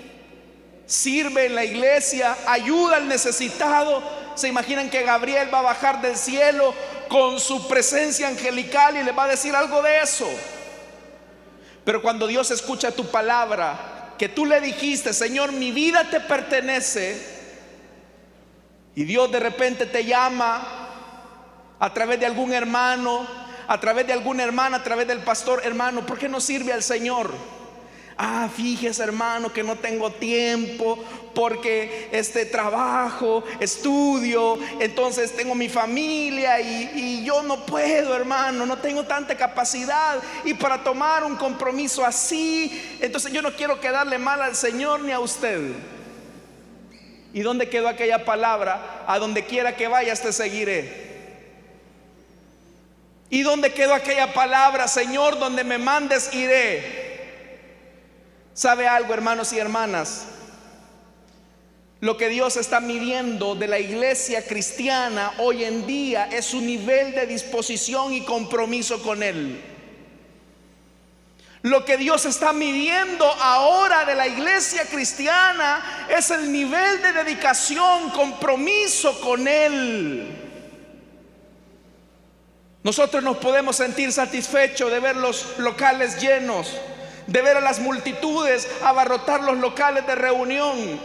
sirve 0.87 1.47
en 1.47 1.55
la 1.55 1.65
iglesia, 1.65 2.37
ayuda 2.47 2.97
al 2.97 3.09
necesitado. 3.09 4.03
Se 4.35 4.49
imaginan 4.49 4.91
que 4.91 5.03
Gabriel 5.03 5.53
va 5.53 5.61
a 5.61 5.63
bajar 5.63 6.01
del 6.01 6.17
cielo 6.17 6.75
con 7.09 7.39
su 7.39 7.69
presencia 7.69 8.29
angelical 8.29 8.97
y 8.97 9.03
le 9.03 9.13
va 9.13 9.25
a 9.25 9.29
decir 9.29 9.55
algo 9.55 9.83
de 9.83 10.01
eso. 10.01 10.29
Pero 11.85 12.03
cuando 12.03 12.27
Dios 12.27 12.51
escucha 12.51 12.91
tu 12.91 13.07
palabra, 13.07 14.15
que 14.19 14.29
tú 14.29 14.47
le 14.47 14.61
dijiste, 14.61 15.13
Señor, 15.13 15.53
mi 15.53 15.71
vida 15.73 16.09
te 16.11 16.21
pertenece, 16.21 17.35
y 18.95 19.05
Dios 19.05 19.31
de 19.31 19.41
repente 19.41 19.87
te 19.87 20.05
llama 20.05 20.85
a 21.79 21.93
través 21.93 22.21
de 22.21 22.27
algún 22.27 22.53
hermano, 22.53 23.27
a 23.67 23.81
través 23.81 24.07
de 24.07 24.13
alguna 24.13 24.45
hermana, 24.45 24.79
a 24.79 24.83
través 24.85 25.07
del 25.07 25.19
pastor, 25.21 25.63
hermano, 25.65 26.07
¿por 26.07 26.19
qué 26.19 26.29
no 26.29 26.41
sirve 26.41 26.73
al 26.73 26.83
Señor? 26.83 27.33
Ah, 28.17 28.49
fíjese 28.55 29.03
hermano 29.03 29.53
que 29.53 29.65
no 29.65 29.75
tengo 29.77 30.11
tiempo 30.13 31.03
porque 31.35 32.09
este 32.13 32.47
trabajo, 32.47 33.43
estudio, 33.59 34.57
entonces 34.79 35.35
tengo 35.35 35.57
mi 35.57 35.69
familia 35.69 36.61
y, 36.61 36.91
y, 36.95 37.25
yo 37.25 37.43
no 37.43 37.67
puedo 37.67 38.15
hermano, 38.15 38.67
no 38.67 38.79
tengo 38.79 39.03
tanta 39.03 39.37
capacidad 39.37 40.19
y 40.45 40.55
para 40.55 40.85
tomar 40.85 41.25
un 41.25 41.35
compromiso 41.35 42.05
así, 42.05 42.99
entonces 43.01 43.33
yo 43.33 43.43
no 43.43 43.57
quiero 43.57 43.81
quedarle 43.81 44.17
mal 44.19 44.41
al 44.43 44.55
Señor 44.55 45.01
ni 45.01 45.11
a 45.11 45.19
usted. 45.19 45.73
¿Y 47.33 47.41
dónde 47.41 47.69
quedó 47.69 47.89
aquella 47.89 48.25
palabra? 48.25 49.03
A 49.09 49.19
donde 49.19 49.45
quiera 49.45 49.75
que 49.75 49.89
vayas 49.89 50.23
te 50.23 50.33
seguiré. 50.33 51.03
¿Y 53.29 53.43
dónde 53.43 53.73
quedó 53.73 53.93
aquella 53.93 54.33
palabra, 54.33 54.87
Señor, 54.87 55.41
donde 55.41 55.65
me 55.65 55.77
mandes 55.77 56.33
iré? 56.33 57.04
¿Sabe 58.55 58.87
algo, 58.87 59.13
hermanos 59.13 59.53
y 59.53 59.59
hermanas? 59.59 60.27
Lo 62.01 62.17
que 62.17 62.29
Dios 62.29 62.57
está 62.57 62.79
midiendo 62.79 63.57
de 63.57 63.67
la 63.67 63.81
iglesia 63.81 64.47
cristiana 64.47 65.33
hoy 65.39 65.65
en 65.65 65.87
día 65.87 66.29
es 66.31 66.45
su 66.45 66.61
nivel 66.61 67.13
de 67.15 67.27
disposición 67.27 68.13
y 68.13 68.21
compromiso 68.21 69.03
con 69.03 69.25
Él. 69.25 69.61
Lo 71.63 71.85
que 71.85 71.97
Dios 71.97 72.27
está 72.27 72.53
midiendo 72.53 73.25
ahora 73.25 74.05
de 74.05 74.15
la 74.15 74.29
iglesia 74.29 74.85
cristiana 74.85 76.07
es 76.09 76.31
el 76.31 76.53
nivel 76.53 77.03
de 77.03 77.13
dedicación, 77.13 78.11
compromiso 78.11 79.19
con 79.21 79.49
Él. 79.49 80.29
Nosotros 82.85 83.23
nos 83.25 83.39
podemos 83.39 83.77
sentir 83.77 84.13
satisfechos 84.13 84.91
de 84.91 85.01
ver 85.01 85.17
los 85.17 85.59
locales 85.59 86.21
llenos, 86.21 86.71
de 87.27 87.43
ver 87.43 87.57
a 87.57 87.61
las 87.61 87.81
multitudes 87.81 88.69
abarrotar 88.83 89.43
los 89.43 89.59
locales 89.59 90.07
de 90.07 90.15
reunión. 90.15 91.01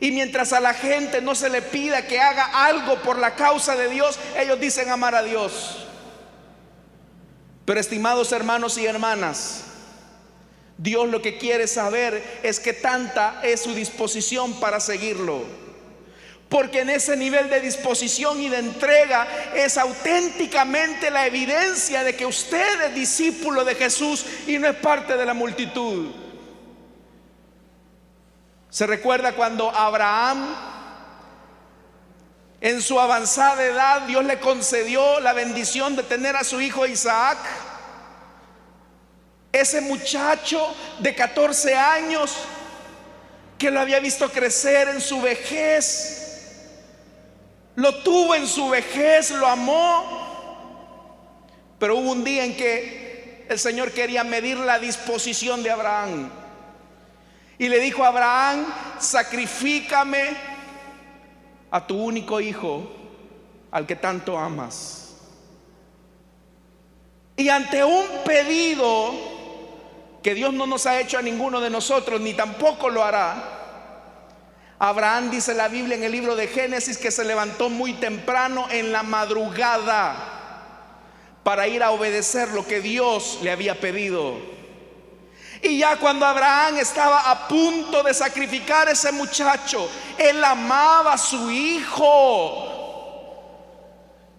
Y 0.00 0.10
mientras 0.10 0.52
a 0.52 0.60
la 0.60 0.74
gente 0.74 1.20
no 1.20 1.34
se 1.34 1.48
le 1.48 1.62
pida 1.62 2.06
que 2.06 2.20
haga 2.20 2.66
algo 2.66 2.96
por 3.02 3.18
la 3.18 3.34
causa 3.34 3.76
de 3.76 3.88
Dios, 3.88 4.18
ellos 4.36 4.60
dicen 4.60 4.90
amar 4.90 5.14
a 5.14 5.22
Dios. 5.22 5.86
Pero 7.64 7.80
estimados 7.80 8.32
hermanos 8.32 8.76
y 8.76 8.84
hermanas, 8.84 9.64
Dios 10.76 11.08
lo 11.08 11.22
que 11.22 11.38
quiere 11.38 11.66
saber 11.66 12.40
es 12.42 12.60
que 12.60 12.72
tanta 12.72 13.40
es 13.42 13.62
su 13.62 13.74
disposición 13.74 14.60
para 14.60 14.80
seguirlo. 14.80 15.63
Porque 16.54 16.82
en 16.82 16.90
ese 16.90 17.16
nivel 17.16 17.50
de 17.50 17.58
disposición 17.58 18.40
y 18.40 18.48
de 18.48 18.58
entrega 18.58 19.26
es 19.56 19.76
auténticamente 19.76 21.10
la 21.10 21.26
evidencia 21.26 22.04
de 22.04 22.14
que 22.14 22.24
usted 22.24 22.80
es 22.82 22.94
discípulo 22.94 23.64
de 23.64 23.74
Jesús 23.74 24.24
y 24.46 24.56
no 24.58 24.68
es 24.68 24.76
parte 24.76 25.16
de 25.16 25.26
la 25.26 25.34
multitud. 25.34 26.12
Se 28.70 28.86
recuerda 28.86 29.32
cuando 29.32 29.68
Abraham, 29.68 30.54
en 32.60 32.80
su 32.80 33.00
avanzada 33.00 33.64
edad, 33.64 34.02
Dios 34.02 34.24
le 34.24 34.38
concedió 34.38 35.18
la 35.18 35.32
bendición 35.32 35.96
de 35.96 36.04
tener 36.04 36.36
a 36.36 36.44
su 36.44 36.60
hijo 36.60 36.86
Isaac. 36.86 37.38
Ese 39.50 39.80
muchacho 39.80 40.72
de 41.00 41.16
14 41.16 41.74
años 41.74 42.32
que 43.58 43.72
lo 43.72 43.80
había 43.80 43.98
visto 43.98 44.30
crecer 44.30 44.86
en 44.86 45.00
su 45.00 45.20
vejez 45.20 46.20
lo 47.76 48.02
tuvo 48.02 48.34
en 48.34 48.46
su 48.46 48.68
vejez, 48.68 49.30
lo 49.30 49.46
amó. 49.46 50.24
Pero 51.78 51.96
hubo 51.96 52.12
un 52.12 52.24
día 52.24 52.44
en 52.44 52.56
que 52.56 53.46
el 53.48 53.58
Señor 53.58 53.92
quería 53.92 54.24
medir 54.24 54.56
la 54.56 54.78
disposición 54.78 55.62
de 55.62 55.70
Abraham. 55.70 56.30
Y 57.58 57.68
le 57.68 57.78
dijo 57.78 58.04
a 58.04 58.08
Abraham, 58.08 58.66
sacrifícame 58.98 60.36
a 61.70 61.86
tu 61.86 61.96
único 61.96 62.40
hijo, 62.40 62.90
al 63.70 63.86
que 63.86 63.96
tanto 63.96 64.38
amas. 64.38 65.16
Y 67.36 67.48
ante 67.48 67.84
un 67.84 68.04
pedido 68.24 69.12
que 70.22 70.34
Dios 70.34 70.54
no 70.54 70.66
nos 70.66 70.86
ha 70.86 71.00
hecho 71.00 71.18
a 71.18 71.22
ninguno 71.22 71.60
de 71.60 71.70
nosotros, 71.70 72.20
ni 72.20 72.34
tampoco 72.34 72.88
lo 72.88 73.04
hará, 73.04 73.53
Abraham 74.78 75.30
dice 75.30 75.54
la 75.54 75.68
Biblia 75.68 75.96
en 75.96 76.02
el 76.02 76.12
libro 76.12 76.34
de 76.34 76.48
Génesis 76.48 76.98
que 76.98 77.10
se 77.10 77.24
levantó 77.24 77.70
muy 77.70 77.94
temprano 77.94 78.66
en 78.70 78.90
la 78.90 79.02
madrugada 79.02 80.34
para 81.44 81.68
ir 81.68 81.82
a 81.82 81.90
obedecer 81.90 82.48
lo 82.48 82.66
que 82.66 82.80
Dios 82.80 83.38
le 83.42 83.50
había 83.50 83.78
pedido. 83.78 84.54
Y 85.62 85.78
ya 85.78 85.96
cuando 85.96 86.26
Abraham 86.26 86.78
estaba 86.78 87.30
a 87.30 87.46
punto 87.48 88.02
de 88.02 88.12
sacrificar 88.12 88.88
a 88.88 88.92
ese 88.92 89.12
muchacho, 89.12 89.88
él 90.18 90.42
amaba 90.42 91.14
a 91.14 91.18
su 91.18 91.50
hijo. 91.50 92.70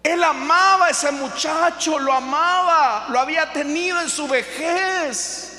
Él 0.03 0.23
amaba 0.23 0.87
a 0.87 0.89
ese 0.89 1.11
muchacho, 1.11 1.97
lo 1.97 2.13
amaba, 2.13 3.07
lo 3.09 3.19
había 3.19 3.51
tenido 3.51 3.99
en 4.01 4.09
su 4.09 4.27
vejez. 4.27 5.54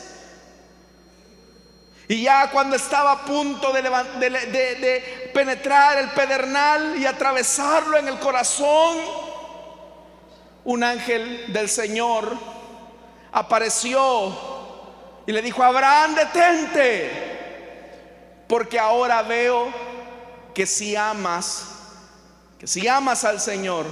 Y 2.09 2.23
ya 2.23 2.51
cuando 2.51 2.77
estaba 2.77 3.12
a 3.12 3.25
punto 3.25 3.73
de, 3.73 5.31
penetrar 5.35 5.99
el 5.99 6.11
pedernal 6.11 6.97
y 6.97 7.05
atravesarlo 7.05 7.99
en 7.99 8.07
el 8.07 8.19
corazón, 8.19 8.97
un 10.64 10.85
ángel 10.85 11.53
del 11.53 11.69
Señor 11.69 12.37
apareció 13.33 14.57
y 15.27 15.33
le 15.33 15.42
dijo, 15.42 15.62
Abraham, 15.64 16.14
detente, 16.14 17.11
porque 18.47 18.79
ahora 18.79 19.23
veo 19.23 19.66
que 20.55 20.64
si 20.64 20.95
amas, 20.95 21.66
que 22.59 22.69
si 22.69 22.87
amas 22.87 23.25
al 23.25 23.40
Señor, 23.40 23.87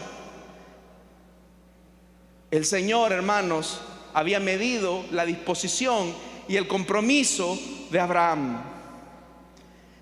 el 2.53 2.65
Señor, 2.65 3.11
hermanos, 3.11 3.81
había 4.15 4.39
medido 4.39 5.05
la 5.11 5.27
disposición 5.27 6.15
y 6.47 6.57
el 6.57 6.69
compromiso 6.69 7.59
de 7.95 8.01
Abraham. 8.01 8.61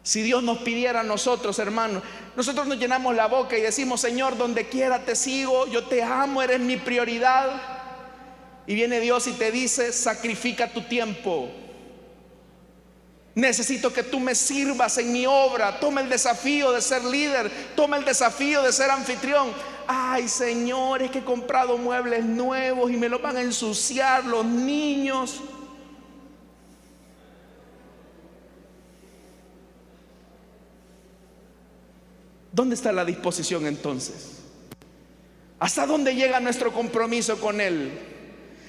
Si 0.02 0.22
Dios 0.22 0.42
nos 0.42 0.58
pidiera 0.58 1.00
a 1.00 1.04
nosotros, 1.04 1.58
hermanos, 1.58 2.02
nosotros 2.34 2.66
nos 2.66 2.78
llenamos 2.78 3.14
la 3.14 3.26
boca 3.26 3.56
y 3.56 3.60
decimos, 3.60 4.00
Señor, 4.00 4.38
donde 4.38 4.66
quiera 4.66 5.04
te 5.04 5.14
sigo, 5.14 5.66
yo 5.66 5.84
te 5.84 6.02
amo, 6.02 6.42
eres 6.42 6.58
mi 6.58 6.78
prioridad. 6.78 7.50
Y 8.66 8.74
viene 8.74 8.98
Dios 8.98 9.26
y 9.26 9.32
te 9.32 9.52
dice, 9.52 9.92
sacrifica 9.92 10.72
tu 10.72 10.80
tiempo. 10.82 11.50
Necesito 13.34 13.92
que 13.92 14.02
tú 14.02 14.18
me 14.20 14.34
sirvas 14.34 14.96
en 14.96 15.12
mi 15.12 15.26
obra. 15.26 15.78
Toma 15.78 16.00
el 16.00 16.08
desafío 16.08 16.72
de 16.72 16.80
ser 16.80 17.04
líder. 17.04 17.50
Toma 17.76 17.98
el 17.98 18.06
desafío 18.06 18.62
de 18.62 18.72
ser 18.72 18.90
anfitrión. 18.90 19.52
Ay, 19.86 20.28
Señor, 20.28 21.02
es 21.02 21.10
que 21.10 21.18
he 21.18 21.24
comprado 21.24 21.76
muebles 21.76 22.24
nuevos 22.24 22.90
y 22.90 22.96
me 22.96 23.10
los 23.10 23.20
van 23.20 23.36
a 23.36 23.42
ensuciar 23.42 24.24
los 24.24 24.44
niños. 24.46 25.42
¿Dónde 32.52 32.74
está 32.74 32.92
la 32.92 33.04
disposición 33.04 33.66
entonces? 33.66 34.40
¿Hasta 35.58 35.86
dónde 35.86 36.14
llega 36.14 36.38
nuestro 36.38 36.72
compromiso 36.72 37.40
con 37.40 37.60
Él? 37.60 37.92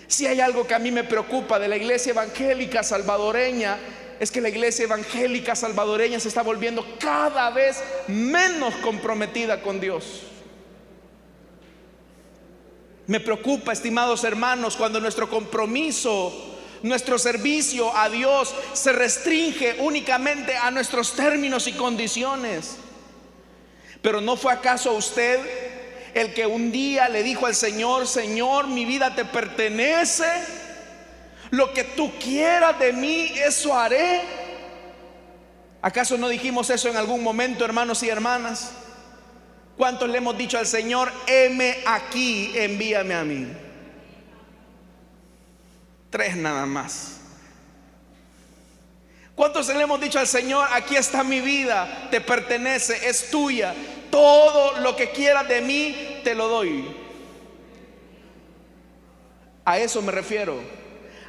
Si 0.07 0.25
hay 0.25 0.39
algo 0.39 0.65
que 0.65 0.73
a 0.73 0.79
mí 0.79 0.91
me 0.91 1.03
preocupa 1.03 1.59
de 1.59 1.67
la 1.67 1.75
iglesia 1.75 2.11
evangélica 2.11 2.83
salvadoreña, 2.83 3.77
es 4.19 4.31
que 4.31 4.39
la 4.39 4.49
iglesia 4.49 4.85
evangélica 4.85 5.55
salvadoreña 5.55 6.19
se 6.19 6.29
está 6.29 6.43
volviendo 6.43 6.85
cada 6.99 7.49
vez 7.49 7.83
menos 8.07 8.73
comprometida 8.75 9.61
con 9.61 9.81
Dios. 9.81 10.21
Me 13.07 13.19
preocupa, 13.19 13.73
estimados 13.73 14.23
hermanos, 14.23 14.77
cuando 14.77 15.01
nuestro 15.01 15.29
compromiso, 15.29 16.31
nuestro 16.83 17.17
servicio 17.19 17.95
a 17.97 18.07
Dios 18.07 18.53
se 18.71 18.93
restringe 18.93 19.77
únicamente 19.79 20.55
a 20.55 20.71
nuestros 20.71 21.13
términos 21.13 21.67
y 21.67 21.73
condiciones. 21.73 22.77
Pero 24.03 24.19
¿no 24.19 24.35
fue 24.35 24.51
acaso 24.51 24.91
usted 24.91 25.39
el 26.13 26.33
que 26.33 26.45
un 26.45 26.73
día 26.73 27.07
le 27.07 27.23
dijo 27.23 27.45
al 27.47 27.55
Señor, 27.55 28.05
Señor, 28.05 28.67
mi 28.67 28.83
vida 28.83 29.15
te 29.15 29.23
pertenece? 29.23 30.27
Lo 31.51 31.73
que 31.73 31.85
tú 31.85 32.11
quieras 32.19 32.77
de 32.77 32.91
mí, 32.91 33.31
eso 33.33 33.73
haré. 33.73 34.21
¿Acaso 35.81 36.17
no 36.17 36.27
dijimos 36.27 36.69
eso 36.69 36.89
en 36.89 36.97
algún 36.97 37.23
momento, 37.23 37.63
hermanos 37.63 38.03
y 38.03 38.09
hermanas? 38.09 38.73
¿Cuántos 39.77 40.09
le 40.09 40.17
hemos 40.17 40.37
dicho 40.37 40.57
al 40.57 40.67
Señor, 40.67 41.09
heme 41.25 41.77
aquí, 41.85 42.51
envíame 42.55 43.13
a 43.13 43.23
mí? 43.23 43.47
Tres 46.09 46.35
nada 46.35 46.65
más. 46.65 47.21
¿Cuántos 49.35 49.67
le 49.69 49.81
hemos 49.81 49.99
dicho 49.99 50.19
al 50.19 50.27
Señor, 50.27 50.67
aquí 50.73 50.95
está 50.95 51.23
mi 51.23 51.41
vida, 51.41 52.07
te 52.11 52.21
pertenece, 52.21 53.09
es 53.09 53.31
tuya, 53.31 53.73
todo 54.13 54.79
lo 54.81 54.95
que 54.95 55.09
quieras 55.09 55.47
de 55.47 55.59
mí, 55.59 56.19
te 56.23 56.35
lo 56.35 56.47
doy? 56.47 56.85
A 59.65 59.79
eso 59.79 60.03
me 60.03 60.11
refiero, 60.11 60.59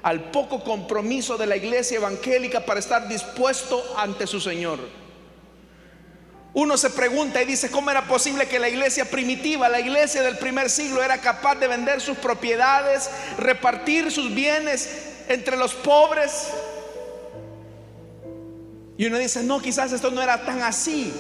al 0.02 0.30
poco 0.30 0.62
compromiso 0.62 1.38
de 1.38 1.46
la 1.46 1.56
iglesia 1.56 1.96
evangélica 1.96 2.66
para 2.66 2.80
estar 2.80 3.08
dispuesto 3.08 3.82
ante 3.96 4.26
su 4.26 4.38
Señor. 4.38 4.80
Uno 6.52 6.76
se 6.76 6.90
pregunta 6.90 7.40
y 7.40 7.46
dice, 7.46 7.70
¿cómo 7.70 7.90
era 7.90 8.06
posible 8.06 8.48
que 8.48 8.58
la 8.58 8.68
iglesia 8.68 9.06
primitiva, 9.06 9.66
la 9.70 9.80
iglesia 9.80 10.22
del 10.22 10.36
primer 10.36 10.68
siglo, 10.68 11.02
era 11.02 11.16
capaz 11.22 11.54
de 11.54 11.68
vender 11.68 12.02
sus 12.02 12.18
propiedades, 12.18 13.08
repartir 13.38 14.12
sus 14.12 14.34
bienes 14.34 14.90
entre 15.28 15.56
los 15.56 15.72
pobres? 15.72 16.48
Y 18.98 19.06
uno 19.06 19.16
dice, 19.16 19.42
no, 19.42 19.58
quizás 19.62 19.90
esto 19.90 20.10
no 20.10 20.20
era 20.20 20.44
tan 20.44 20.62
así. 20.62 21.14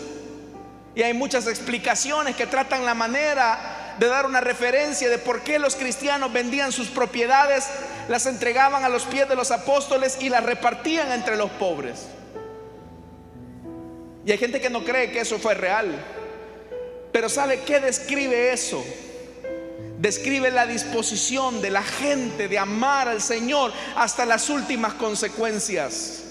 Y 0.94 1.02
hay 1.02 1.14
muchas 1.14 1.46
explicaciones 1.46 2.36
que 2.36 2.46
tratan 2.46 2.84
la 2.84 2.94
manera 2.94 3.94
de 3.98 4.06
dar 4.06 4.26
una 4.26 4.40
referencia 4.40 5.08
de 5.08 5.18
por 5.18 5.42
qué 5.42 5.58
los 5.58 5.76
cristianos 5.76 6.32
vendían 6.32 6.72
sus 6.72 6.88
propiedades, 6.88 7.66
las 8.08 8.26
entregaban 8.26 8.84
a 8.84 8.88
los 8.88 9.04
pies 9.04 9.28
de 9.28 9.36
los 9.36 9.50
apóstoles 9.50 10.18
y 10.20 10.28
las 10.28 10.44
repartían 10.44 11.10
entre 11.12 11.36
los 11.36 11.50
pobres. 11.52 12.06
Y 14.24 14.32
hay 14.32 14.38
gente 14.38 14.60
que 14.60 14.70
no 14.70 14.84
cree 14.84 15.10
que 15.10 15.20
eso 15.20 15.38
fue 15.38 15.54
real. 15.54 15.94
Pero 17.12 17.28
¿sabe 17.28 17.60
qué 17.60 17.78
describe 17.80 18.52
eso? 18.52 18.84
Describe 19.98 20.50
la 20.50 20.66
disposición 20.66 21.62
de 21.62 21.70
la 21.70 21.82
gente 21.82 22.48
de 22.48 22.58
amar 22.58 23.08
al 23.08 23.22
Señor 23.22 23.72
hasta 23.96 24.26
las 24.26 24.50
últimas 24.50 24.94
consecuencias. 24.94 26.23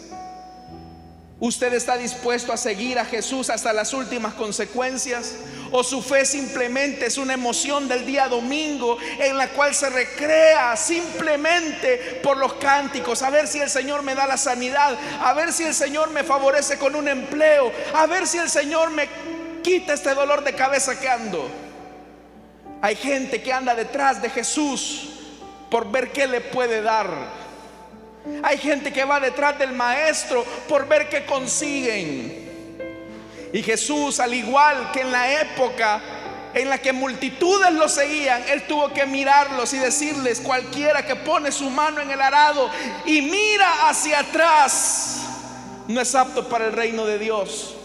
¿Usted 1.43 1.73
está 1.73 1.97
dispuesto 1.97 2.53
a 2.53 2.57
seguir 2.57 2.97
a 2.97 3.03
Jesús 3.03 3.49
hasta 3.49 3.73
las 3.73 3.93
últimas 3.93 4.33
consecuencias? 4.33 5.35
¿O 5.71 5.83
su 5.83 6.01
fe 6.01 6.25
simplemente 6.25 7.07
es 7.07 7.17
una 7.17 7.33
emoción 7.33 7.89
del 7.89 8.05
día 8.05 8.29
domingo 8.29 8.97
en 9.19 9.35
la 9.35 9.49
cual 9.49 9.75
se 9.75 9.89
recrea 9.89 10.73
simplemente 10.77 12.21
por 12.23 12.37
los 12.37 12.53
cánticos? 12.53 13.21
A 13.23 13.29
ver 13.29 13.49
si 13.49 13.59
el 13.59 13.69
Señor 13.69 14.03
me 14.03 14.15
da 14.15 14.25
la 14.25 14.37
sanidad, 14.37 14.97
a 15.19 15.33
ver 15.33 15.51
si 15.51 15.63
el 15.63 15.73
Señor 15.73 16.11
me 16.11 16.23
favorece 16.23 16.77
con 16.77 16.95
un 16.95 17.09
empleo, 17.09 17.73
a 17.93 18.05
ver 18.05 18.25
si 18.25 18.37
el 18.37 18.49
Señor 18.49 18.91
me 18.91 19.09
quita 19.61 19.95
este 19.95 20.15
dolor 20.15 20.45
de 20.45 20.55
cabeza 20.55 20.97
que 20.97 21.09
ando. 21.09 21.51
Hay 22.81 22.95
gente 22.95 23.43
que 23.43 23.51
anda 23.51 23.75
detrás 23.75 24.21
de 24.21 24.29
Jesús 24.29 25.09
por 25.69 25.91
ver 25.91 26.13
qué 26.13 26.25
le 26.25 26.39
puede 26.39 26.81
dar. 26.81 27.42
Hay 28.41 28.57
gente 28.57 28.93
que 28.93 29.03
va 29.03 29.19
detrás 29.19 29.57
del 29.59 29.73
maestro 29.73 30.45
por 30.67 30.87
ver 30.87 31.09
qué 31.09 31.25
consiguen. 31.25 32.43
Y 33.51 33.61
Jesús, 33.61 34.19
al 34.19 34.33
igual 34.33 34.91
que 34.91 35.01
en 35.01 35.11
la 35.11 35.41
época 35.41 36.01
en 36.53 36.69
la 36.69 36.77
que 36.77 36.93
multitudes 36.93 37.71
lo 37.71 37.89
seguían, 37.89 38.43
Él 38.49 38.63
tuvo 38.67 38.93
que 38.93 39.05
mirarlos 39.05 39.73
y 39.73 39.79
decirles, 39.79 40.39
cualquiera 40.39 41.05
que 41.05 41.15
pone 41.15 41.51
su 41.51 41.69
mano 41.69 41.99
en 41.99 42.11
el 42.11 42.21
arado 42.21 42.69
y 43.05 43.21
mira 43.21 43.89
hacia 43.89 44.19
atrás, 44.19 45.21
no 45.87 45.99
es 45.99 46.13
apto 46.13 46.47
para 46.47 46.67
el 46.67 46.73
reino 46.73 47.05
de 47.05 47.17
Dios. 47.17 47.75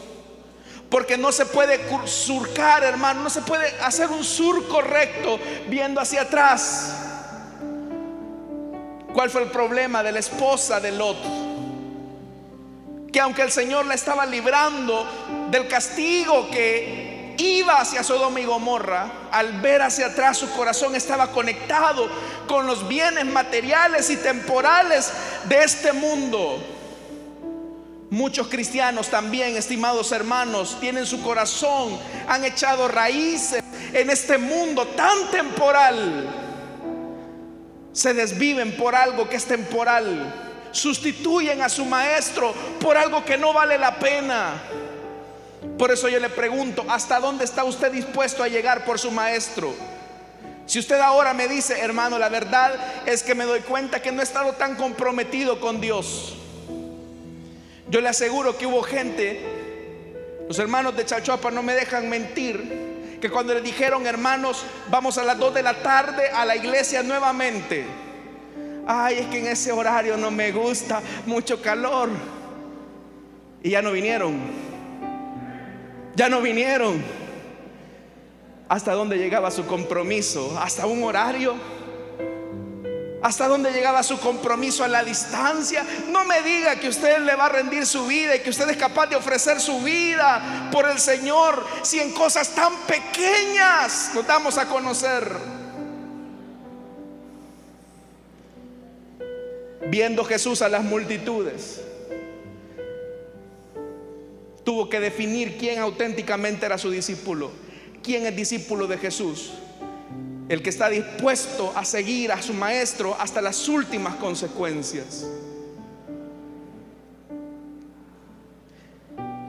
Porque 0.90 1.18
no 1.18 1.32
se 1.32 1.44
puede 1.44 1.80
surcar, 2.06 2.82
hermano, 2.82 3.22
no 3.22 3.30
se 3.30 3.42
puede 3.42 3.68
hacer 3.82 4.08
un 4.08 4.24
surco 4.24 4.80
recto 4.80 5.38
viendo 5.68 6.00
hacia 6.00 6.22
atrás. 6.22 7.07
¿Cuál 9.18 9.30
fue 9.30 9.42
el 9.42 9.50
problema 9.50 10.00
de 10.00 10.12
la 10.12 10.20
esposa 10.20 10.78
de 10.78 10.92
Lot? 10.92 11.18
Que 13.12 13.18
aunque 13.18 13.42
el 13.42 13.50
Señor 13.50 13.84
la 13.84 13.94
estaba 13.94 14.24
librando 14.24 15.04
del 15.50 15.66
castigo 15.66 16.48
que 16.48 17.34
iba 17.36 17.80
hacia 17.80 18.04
Sodoma 18.04 18.38
y 18.38 18.44
Gomorra, 18.44 19.28
al 19.32 19.60
ver 19.60 19.82
hacia 19.82 20.06
atrás 20.06 20.38
su 20.38 20.48
corazón 20.52 20.94
estaba 20.94 21.32
conectado 21.32 22.08
con 22.46 22.68
los 22.68 22.86
bienes 22.86 23.26
materiales 23.26 24.08
y 24.10 24.18
temporales 24.18 25.10
de 25.48 25.64
este 25.64 25.92
mundo. 25.92 26.62
Muchos 28.10 28.46
cristianos 28.46 29.08
también, 29.08 29.56
estimados 29.56 30.12
hermanos, 30.12 30.76
tienen 30.78 31.06
su 31.06 31.20
corazón, 31.22 31.98
han 32.28 32.44
echado 32.44 32.86
raíces 32.86 33.64
en 33.92 34.10
este 34.10 34.38
mundo 34.38 34.86
tan 34.86 35.28
temporal 35.32 36.47
se 37.98 38.14
desviven 38.14 38.76
por 38.76 38.94
algo 38.94 39.28
que 39.28 39.34
es 39.34 39.44
temporal, 39.44 40.32
sustituyen 40.70 41.62
a 41.62 41.68
su 41.68 41.84
maestro 41.84 42.54
por 42.78 42.96
algo 42.96 43.24
que 43.24 43.36
no 43.36 43.52
vale 43.52 43.76
la 43.76 43.98
pena. 43.98 44.62
Por 45.76 45.90
eso 45.90 46.08
yo 46.08 46.20
le 46.20 46.28
pregunto, 46.28 46.84
¿hasta 46.88 47.18
dónde 47.18 47.44
está 47.44 47.64
usted 47.64 47.90
dispuesto 47.90 48.44
a 48.44 48.46
llegar 48.46 48.84
por 48.84 49.00
su 49.00 49.10
maestro? 49.10 49.74
Si 50.64 50.78
usted 50.78 51.00
ahora 51.00 51.34
me 51.34 51.48
dice, 51.48 51.80
hermano, 51.80 52.20
la 52.20 52.28
verdad 52.28 52.72
es 53.04 53.24
que 53.24 53.34
me 53.34 53.44
doy 53.44 53.62
cuenta 53.62 54.00
que 54.00 54.12
no 54.12 54.20
he 54.20 54.24
estado 54.24 54.52
tan 54.52 54.76
comprometido 54.76 55.58
con 55.58 55.80
Dios. 55.80 56.36
Yo 57.90 58.00
le 58.00 58.10
aseguro 58.10 58.56
que 58.56 58.66
hubo 58.66 58.84
gente, 58.84 59.42
los 60.46 60.56
hermanos 60.60 60.96
de 60.96 61.04
Chachuapa 61.04 61.50
no 61.50 61.64
me 61.64 61.74
dejan 61.74 62.08
mentir, 62.08 62.87
que 63.20 63.30
cuando 63.30 63.54
le 63.54 63.60
dijeron, 63.60 64.06
hermanos, 64.06 64.64
vamos 64.90 65.18
a 65.18 65.24
las 65.24 65.38
2 65.38 65.54
de 65.54 65.62
la 65.62 65.82
tarde 65.82 66.28
a 66.30 66.44
la 66.44 66.56
iglesia 66.56 67.02
nuevamente. 67.02 67.84
Ay, 68.86 69.18
es 69.18 69.26
que 69.26 69.40
en 69.40 69.48
ese 69.48 69.72
horario 69.72 70.16
no 70.16 70.30
me 70.30 70.52
gusta, 70.52 71.02
mucho 71.26 71.60
calor. 71.60 72.08
Y 73.62 73.70
ya 73.70 73.82
no 73.82 73.92
vinieron. 73.92 74.38
Ya 76.14 76.28
no 76.28 76.40
vinieron. 76.40 77.02
¿Hasta 78.68 78.92
dónde 78.92 79.18
llegaba 79.18 79.50
su 79.50 79.66
compromiso? 79.66 80.58
¿Hasta 80.60 80.86
un 80.86 81.02
horario? 81.02 81.54
¿Hasta 83.20 83.48
dónde 83.48 83.72
llegaba 83.72 84.02
su 84.04 84.20
compromiso 84.20 84.84
a 84.84 84.88
la 84.88 85.02
distancia? 85.02 85.84
No 86.08 86.24
me 86.24 86.40
diga 86.42 86.76
que 86.76 86.88
usted 86.88 87.18
le 87.18 87.34
va 87.34 87.46
a 87.46 87.48
rendir 87.48 87.84
su 87.84 88.06
vida 88.06 88.36
y 88.36 88.40
que 88.40 88.50
usted 88.50 88.68
es 88.70 88.76
capaz 88.76 89.06
de 89.08 89.16
ofrecer 89.16 89.60
su 89.60 89.80
vida 89.80 90.68
por 90.70 90.88
el 90.88 90.98
Señor 90.98 91.64
si 91.82 91.98
en 91.98 92.12
cosas 92.12 92.54
tan 92.54 92.72
pequeñas 92.86 94.12
nos 94.14 94.24
damos 94.24 94.56
a 94.56 94.66
conocer. 94.66 95.32
Viendo 99.88 100.24
Jesús 100.24 100.62
a 100.62 100.68
las 100.68 100.84
multitudes, 100.84 101.80
tuvo 104.62 104.88
que 104.88 105.00
definir 105.00 105.58
quién 105.58 105.80
auténticamente 105.80 106.66
era 106.66 106.78
su 106.78 106.90
discípulo, 106.90 107.50
quién 108.00 108.26
es 108.26 108.36
discípulo 108.36 108.86
de 108.86 108.98
Jesús 108.98 109.54
el 110.48 110.62
que 110.62 110.70
está 110.70 110.88
dispuesto 110.88 111.72
a 111.76 111.84
seguir 111.84 112.32
a 112.32 112.40
su 112.40 112.54
maestro 112.54 113.16
hasta 113.18 113.42
las 113.42 113.68
últimas 113.68 114.14
consecuencias. 114.16 115.26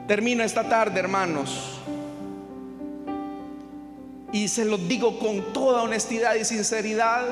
Termino 0.08 0.43
esta 0.43 0.68
tarde, 0.68 1.00
hermanos, 1.00 1.80
y 4.34 4.47
se 4.47 4.66
lo 4.66 4.78
digo 4.78 5.20
con 5.20 5.54
toda 5.54 5.84
honestidad 5.84 6.36
y 6.36 6.43
sinceridad, 6.43 7.26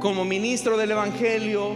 como 0.00 0.24
ministro 0.24 0.78
del 0.78 0.92
Evangelio, 0.92 1.74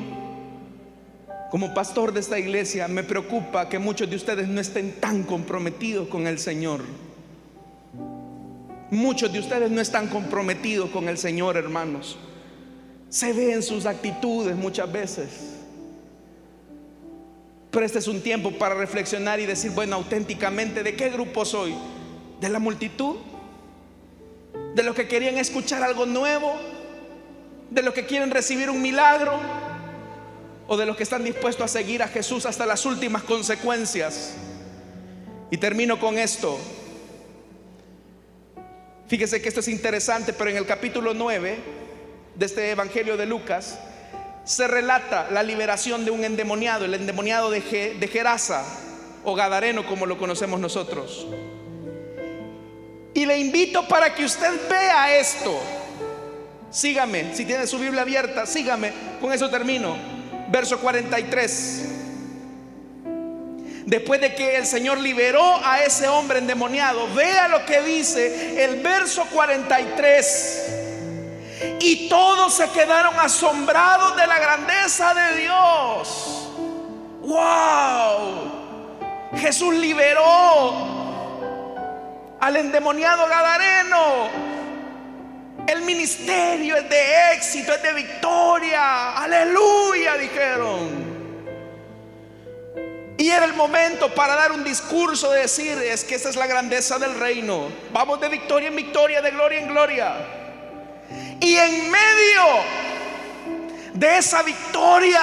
como 1.50 1.74
pastor 1.74 2.12
de 2.12 2.20
esta 2.20 2.38
iglesia, 2.38 2.88
me 2.88 3.02
preocupa 3.02 3.68
que 3.68 3.78
muchos 3.78 4.08
de 4.08 4.16
ustedes 4.16 4.48
no 4.48 4.60
estén 4.60 4.92
tan 5.00 5.24
comprometidos 5.24 6.08
con 6.08 6.26
el 6.26 6.38
Señor. 6.38 6.80
Muchos 8.90 9.32
de 9.32 9.40
ustedes 9.40 9.70
no 9.70 9.80
están 9.80 10.08
comprometidos 10.08 10.90
con 10.90 11.08
el 11.08 11.18
Señor, 11.18 11.56
hermanos. 11.56 12.16
Se 13.08 13.32
ve 13.32 13.52
en 13.52 13.62
sus 13.62 13.86
actitudes 13.86 14.56
muchas 14.56 14.90
veces. 14.90 15.28
Pero 17.70 17.84
este 17.84 17.98
es 17.98 18.08
un 18.08 18.20
tiempo 18.20 18.52
para 18.52 18.74
reflexionar 18.74 19.40
y 19.40 19.46
decir, 19.46 19.72
bueno, 19.72 19.96
auténticamente, 19.96 20.82
¿de 20.82 20.94
qué 20.94 21.10
grupo 21.10 21.44
soy? 21.44 21.74
¿De 22.40 22.48
la 22.48 22.58
multitud? 22.58 23.16
de 24.74 24.82
los 24.82 24.94
que 24.94 25.06
querían 25.06 25.38
escuchar 25.38 25.82
algo 25.82 26.04
nuevo, 26.04 26.56
de 27.70 27.82
los 27.82 27.94
que 27.94 28.06
quieren 28.06 28.30
recibir 28.30 28.70
un 28.70 28.82
milagro 28.82 29.38
o 30.66 30.76
de 30.76 30.86
los 30.86 30.96
que 30.96 31.04
están 31.04 31.24
dispuestos 31.24 31.64
a 31.64 31.68
seguir 31.68 32.02
a 32.02 32.08
Jesús 32.08 32.44
hasta 32.46 32.66
las 32.66 32.84
últimas 32.84 33.22
consecuencias. 33.22 34.34
Y 35.50 35.58
termino 35.58 36.00
con 36.00 36.18
esto. 36.18 36.58
Fíjese 39.06 39.42
que 39.42 39.48
esto 39.48 39.60
es 39.60 39.68
interesante, 39.68 40.32
pero 40.32 40.50
en 40.50 40.56
el 40.56 40.66
capítulo 40.66 41.12
9 41.12 41.58
de 42.34 42.46
este 42.46 42.70
Evangelio 42.70 43.16
de 43.16 43.26
Lucas 43.26 43.78
se 44.44 44.66
relata 44.66 45.28
la 45.30 45.42
liberación 45.42 46.04
de 46.04 46.10
un 46.10 46.24
endemoniado, 46.24 46.84
el 46.84 46.94
endemoniado 46.94 47.50
de, 47.50 47.60
de 47.98 48.08
Gerasa 48.08 48.64
o 49.24 49.34
Gadareno 49.34 49.86
como 49.86 50.06
lo 50.06 50.18
conocemos 50.18 50.58
nosotros. 50.58 51.26
Y 53.14 53.26
le 53.26 53.38
invito 53.38 53.86
para 53.86 54.14
que 54.14 54.24
usted 54.24 54.68
vea 54.68 55.18
esto. 55.18 55.60
Sígame, 56.70 57.34
si 57.34 57.44
tiene 57.44 57.66
su 57.66 57.78
Biblia 57.78 58.02
abierta, 58.02 58.44
sígame, 58.46 58.92
con 59.20 59.32
eso 59.32 59.48
termino. 59.48 59.96
Verso 60.50 60.78
43. 60.80 61.93
Después 63.86 64.20
de 64.20 64.34
que 64.34 64.56
el 64.56 64.66
Señor 64.66 64.98
liberó 64.98 65.60
a 65.62 65.82
ese 65.82 66.08
hombre 66.08 66.38
endemoniado, 66.38 67.06
vea 67.14 67.48
lo 67.48 67.66
que 67.66 67.82
dice 67.82 68.64
el 68.64 68.80
verso 68.80 69.26
43. 69.26 70.80
Y 71.80 72.08
todos 72.08 72.54
se 72.54 72.70
quedaron 72.70 73.14
asombrados 73.18 74.16
de 74.16 74.26
la 74.26 74.38
grandeza 74.38 75.12
de 75.12 75.36
Dios. 75.42 76.48
¡Wow! 77.20 78.52
Jesús 79.36 79.74
liberó 79.74 80.94
al 82.40 82.56
endemoniado 82.56 83.28
Gadareno. 83.28 84.28
El 85.66 85.82
ministerio 85.82 86.76
es 86.76 86.88
de 86.88 87.32
éxito, 87.34 87.74
es 87.74 87.82
de 87.82 87.92
victoria. 87.92 89.18
Aleluya, 89.18 90.16
dijeron. 90.16 91.13
Y 93.16 93.30
era 93.30 93.44
el 93.44 93.54
momento 93.54 94.12
para 94.12 94.34
dar 94.34 94.52
un 94.52 94.64
discurso 94.64 95.30
de 95.30 95.40
decir, 95.40 95.78
es 95.78 96.04
que 96.04 96.16
esa 96.16 96.30
es 96.30 96.36
la 96.36 96.46
grandeza 96.46 96.98
del 96.98 97.14
reino. 97.14 97.68
Vamos 97.92 98.20
de 98.20 98.28
victoria 98.28 98.68
en 98.68 98.76
victoria, 98.76 99.22
de 99.22 99.30
gloria 99.30 99.60
en 99.60 99.68
gloria. 99.68 100.14
Y 101.40 101.56
en 101.56 101.90
medio 101.90 102.44
de 103.92 104.18
esa 104.18 104.42
victoria, 104.42 105.20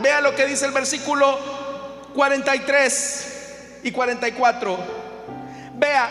vea 0.00 0.20
lo 0.20 0.34
que 0.36 0.46
dice 0.46 0.66
el 0.66 0.72
versículo 0.72 2.12
43 2.14 3.80
y 3.82 3.90
44. 3.90 4.78
Vea, 5.74 6.10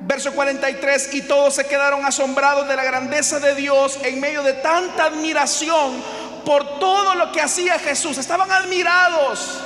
verso 0.00 0.32
43, 0.32 1.14
y 1.14 1.22
todos 1.22 1.54
se 1.54 1.66
quedaron 1.66 2.06
asombrados 2.06 2.66
de 2.66 2.74
la 2.74 2.84
grandeza 2.84 3.38
de 3.38 3.54
Dios 3.54 3.98
en 4.02 4.18
medio 4.18 4.42
de 4.42 4.54
tanta 4.54 5.04
admiración 5.04 6.02
por 6.44 6.78
todo 6.78 7.14
lo 7.16 7.32
que 7.32 7.42
hacía 7.42 7.78
Jesús. 7.78 8.16
Estaban 8.16 8.50
admirados. 8.50 9.60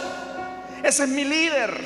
Ese 0.83 1.05
es 1.05 1.09
mi 1.09 1.24
líder. 1.24 1.81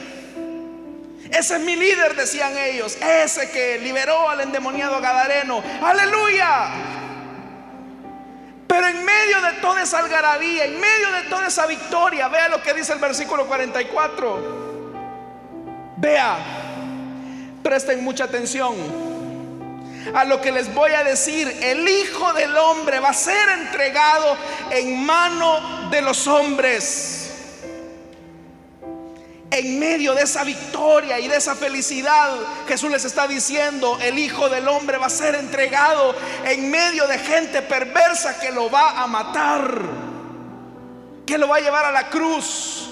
Ese 1.30 1.57
es 1.57 1.61
mi 1.61 1.76
líder, 1.76 2.14
decían 2.14 2.57
ellos. 2.57 2.97
Ese 2.97 3.51
que 3.51 3.78
liberó 3.78 4.28
al 4.28 4.40
endemoniado 4.40 5.01
Gadareno. 5.01 5.62
Aleluya. 5.82 6.70
Pero 8.66 8.86
en 8.88 9.05
medio 9.05 9.40
de 9.40 9.53
toda 9.61 9.82
esa 9.82 9.99
algarabía, 9.99 10.64
en 10.64 10.80
medio 10.80 11.12
de 11.12 11.22
toda 11.28 11.47
esa 11.47 11.66
victoria, 11.66 12.28
vea 12.28 12.49
lo 12.49 12.62
que 12.62 12.74
dice 12.74 12.92
el 12.92 12.99
versículo 12.99 13.47
44. 13.47 14.64
Vea, 15.97 16.36
presten 17.62 18.03
mucha 18.05 18.24
atención 18.24 18.74
a 20.12 20.24
lo 20.24 20.40
que 20.40 20.53
les 20.53 20.72
voy 20.74 20.92
a 20.92 21.05
decir. 21.05 21.49
El 21.62 21.88
Hijo 21.88 22.32
del 22.32 22.57
Hombre 22.57 23.01
va 23.01 23.11
a 23.11 23.14
ser 23.14 23.49
entregado 23.61 24.36
en 24.70 25.05
mano 25.05 25.88
de 25.90 26.03
los 26.03 26.26
hombres 26.26 27.24
en 29.55 29.78
medio 29.78 30.14
de 30.14 30.22
esa 30.22 30.42
victoria 30.42 31.20
y 31.20 31.28
de 31.28 31.36
esa 31.36 31.55
felicidad, 31.55 32.36
Jesús 32.66 32.90
les 32.90 33.05
está 33.05 33.28
diciendo, 33.28 33.98
el 34.02 34.18
Hijo 34.18 34.48
del 34.48 34.66
Hombre 34.66 34.98
va 34.98 35.07
a 35.07 35.11
ser 35.11 35.36
entregado 35.36 36.14
en 36.44 36.70
medio 36.70 37.07
de 37.07 37.18
gente 37.18 37.62
perversa 37.62 38.40
que 38.40 38.50
lo 38.50 38.68
va 38.68 39.02
a 39.02 39.07
matar, 39.07 39.80
que 41.24 41.38
lo 41.38 41.48
va 41.48 41.57
a 41.57 41.61
llevar 41.61 41.84
a 41.84 41.92
la 41.92 42.11
cruz. 42.11 42.90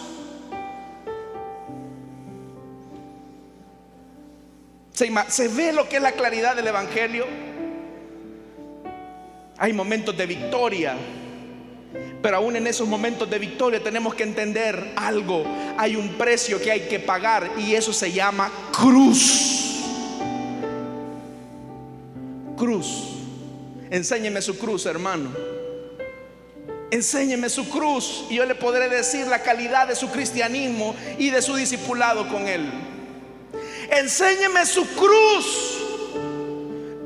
¿Se, 4.92 5.10
¿Se 5.28 5.48
ve 5.48 5.72
lo 5.72 5.88
que 5.88 5.96
es 5.96 6.02
la 6.02 6.12
claridad 6.12 6.54
del 6.54 6.68
Evangelio? 6.68 7.26
Hay 9.58 9.72
momentos 9.72 10.16
de 10.16 10.26
victoria 10.26 10.96
pero 12.22 12.36
aún 12.36 12.56
en 12.56 12.66
esos 12.66 12.86
momentos 12.86 13.28
de 13.28 13.38
victoria 13.38 13.82
tenemos 13.82 14.14
que 14.14 14.22
entender 14.22 14.92
algo. 14.96 15.44
Hay 15.76 15.96
un 15.96 16.14
precio 16.14 16.60
que 16.60 16.70
hay 16.70 16.80
que 16.82 17.00
pagar 17.00 17.50
y 17.58 17.74
eso 17.74 17.92
se 17.92 18.12
llama 18.12 18.50
cruz. 18.72 19.82
Cruz. 22.56 23.08
Enséñeme 23.90 24.40
su 24.40 24.56
cruz, 24.56 24.86
hermano. 24.86 25.30
Enséñeme 26.90 27.48
su 27.48 27.68
cruz 27.68 28.26
y 28.28 28.36
yo 28.36 28.44
le 28.44 28.54
podré 28.54 28.88
decir 28.88 29.26
la 29.26 29.42
calidad 29.42 29.88
de 29.88 29.96
su 29.96 30.10
cristianismo 30.10 30.94
y 31.18 31.30
de 31.30 31.42
su 31.42 31.56
discipulado 31.56 32.28
con 32.28 32.46
él. 32.46 32.70
Enséñeme 33.90 34.64
su 34.66 34.86
cruz 34.94 35.71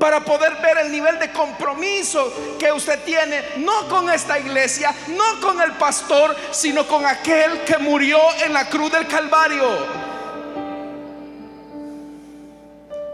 para 0.07 0.23
poder 0.23 0.53
ver 0.61 0.77
el 0.85 0.89
nivel 0.89 1.19
de 1.19 1.33
compromiso 1.33 2.31
que 2.57 2.71
usted 2.71 2.97
tiene, 3.03 3.41
no 3.57 3.89
con 3.89 4.09
esta 4.09 4.39
iglesia, 4.39 4.95
no 5.09 5.41
con 5.41 5.61
el 5.61 5.73
pastor, 5.73 6.33
sino 6.51 6.87
con 6.87 7.05
aquel 7.05 7.65
que 7.65 7.77
murió 7.77 8.17
en 8.45 8.53
la 8.53 8.69
cruz 8.69 8.89
del 8.89 9.05
Calvario. 9.05 9.67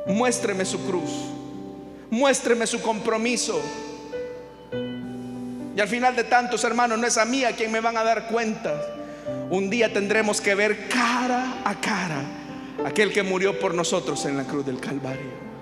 Muéstreme 0.06 0.64
su 0.66 0.86
cruz, 0.86 1.10
muéstreme 2.12 2.68
su 2.68 2.80
compromiso. 2.80 3.60
Y 5.76 5.82
al 5.82 5.88
final 5.88 6.16
de 6.16 6.26
tantos 6.26 6.64
hermanos, 6.64 7.00
no 7.00 7.08
es 7.08 7.18
a 7.18 7.26
mí 7.26 7.44
a 7.44 7.56
quien 7.56 7.72
me 7.72 7.80
van 7.80 7.98
a 7.98 8.04
dar 8.04 8.28
cuenta. 8.28 8.80
Un 9.50 9.68
día 9.72 9.92
tendremos 9.92 10.40
que 10.40 10.54
ver 10.54 10.90
cara 10.90 11.56
a 11.66 11.74
cara 11.74 12.22
aquel 12.86 13.12
que 13.12 13.24
murió 13.24 13.60
por 13.60 13.74
nosotros 13.74 14.24
en 14.26 14.38
la 14.38 14.44
cruz 14.44 14.64
del 14.64 14.80
Calvario 14.80 15.53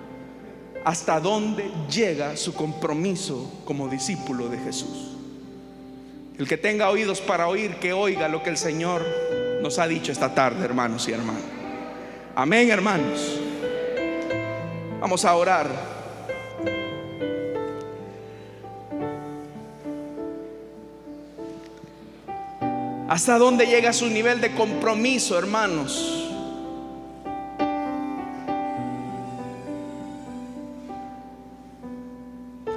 hasta 0.83 1.19
dónde 1.19 1.71
llega 1.89 2.35
su 2.37 2.53
compromiso 2.53 3.61
como 3.65 3.87
discípulo 3.87 4.49
de 4.49 4.57
Jesús. 4.57 5.15
El 6.37 6.47
que 6.47 6.57
tenga 6.57 6.89
oídos 6.89 7.21
para 7.21 7.47
oír, 7.47 7.75
que 7.75 7.93
oiga 7.93 8.27
lo 8.27 8.41
que 8.41 8.49
el 8.49 8.57
Señor 8.57 9.05
nos 9.61 9.77
ha 9.77 9.87
dicho 9.87 10.11
esta 10.11 10.33
tarde, 10.33 10.65
hermanos 10.65 11.07
y 11.07 11.11
hermanas. 11.11 11.43
Amén, 12.35 12.71
hermanos. 12.71 13.39
Vamos 14.99 15.23
a 15.25 15.35
orar. 15.35 15.67
¿Hasta 23.07 23.37
dónde 23.37 23.65
llega 23.67 23.91
su 23.91 24.07
nivel 24.07 24.39
de 24.39 24.55
compromiso, 24.55 25.37
hermanos? 25.37 26.20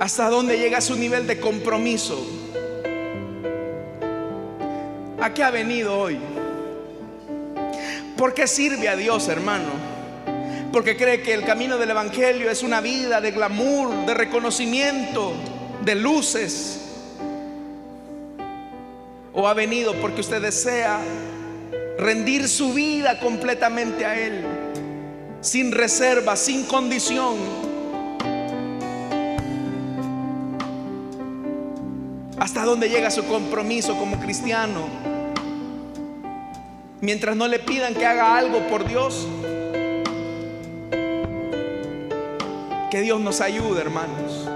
Hasta 0.05 0.29
dónde 0.29 0.59
llega 0.59 0.83
su 0.83 0.97
nivel 0.97 1.27
de 1.27 1.41
compromiso. 1.41 2.23
¿A 5.19 5.33
qué 5.33 5.43
ha 5.43 5.51
venido 5.51 5.99
hoy? 5.99 6.19
¿Por 8.15 8.35
qué 8.35 8.47
sirve 8.47 8.91
a 8.91 8.97
Dios, 8.97 9.29
hermano? 9.29 9.71
Porque 10.71 10.99
cree 10.99 11.23
que 11.23 11.33
el 11.33 11.43
camino 11.47 11.79
del 11.79 11.89
Evangelio 11.89 12.51
es 12.51 12.63
una 12.63 12.83
vida 12.83 13.23
de 13.23 13.31
glamour, 13.31 14.05
de 14.05 14.13
reconocimiento, 14.13 15.33
de 15.83 15.95
luces. 15.95 16.81
¿O 19.33 19.49
ha 19.49 19.55
venido 19.55 19.95
porque 20.03 20.21
usted 20.21 20.43
desea 20.43 21.01
rendir 21.99 22.47
su 22.47 22.75
vida 22.75 23.19
completamente 23.21 24.05
a 24.05 24.21
Él, 24.21 24.45
sin 25.41 25.73
reserva, 25.73 26.37
sin 26.37 26.67
condición? 26.67 27.64
¿Hasta 32.45 32.63
dónde 32.67 32.91
llega 32.91 33.11
su 33.11 33.25
compromiso 33.25 33.97
como 33.97 34.21
cristiano? 34.21 34.87
Mientras 37.01 37.35
no 37.35 37.49
le 37.49 37.59
pidan 37.59 37.95
que 37.95 38.05
haga 38.05 38.37
algo 38.37 38.69
por 38.69 38.87
Dios. 38.87 39.27
Que 42.91 43.01
Dios 43.01 43.19
nos 43.19 43.41
ayude, 43.41 43.81
hermanos. 43.81 44.47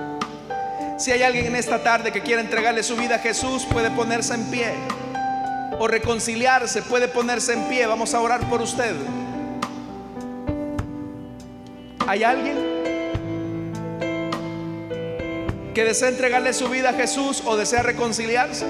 Si 0.98 1.12
hay 1.12 1.22
alguien 1.22 1.46
en 1.46 1.56
esta 1.56 1.82
tarde 1.82 2.12
que 2.12 2.20
quiere 2.20 2.42
entregarle 2.42 2.82
su 2.82 2.94
vida 2.94 3.14
a 3.14 3.18
Jesús, 3.20 3.64
puede 3.64 3.90
ponerse 3.90 4.34
en 4.34 4.50
pie. 4.50 4.74
O 5.78 5.88
reconciliarse, 5.88 6.82
puede 6.82 7.08
ponerse 7.08 7.54
en 7.54 7.70
pie. 7.70 7.86
Vamos 7.86 8.12
a 8.12 8.20
orar 8.20 8.46
por 8.50 8.60
usted. 8.60 8.94
¿Hay 12.06 12.22
alguien? 12.22 12.77
Que 15.74 15.84
desea 15.84 16.08
entregarle 16.08 16.52
su 16.52 16.68
vida 16.68 16.90
a 16.90 16.92
Jesús 16.94 17.42
o 17.44 17.56
desea 17.56 17.82
reconciliarse. 17.82 18.66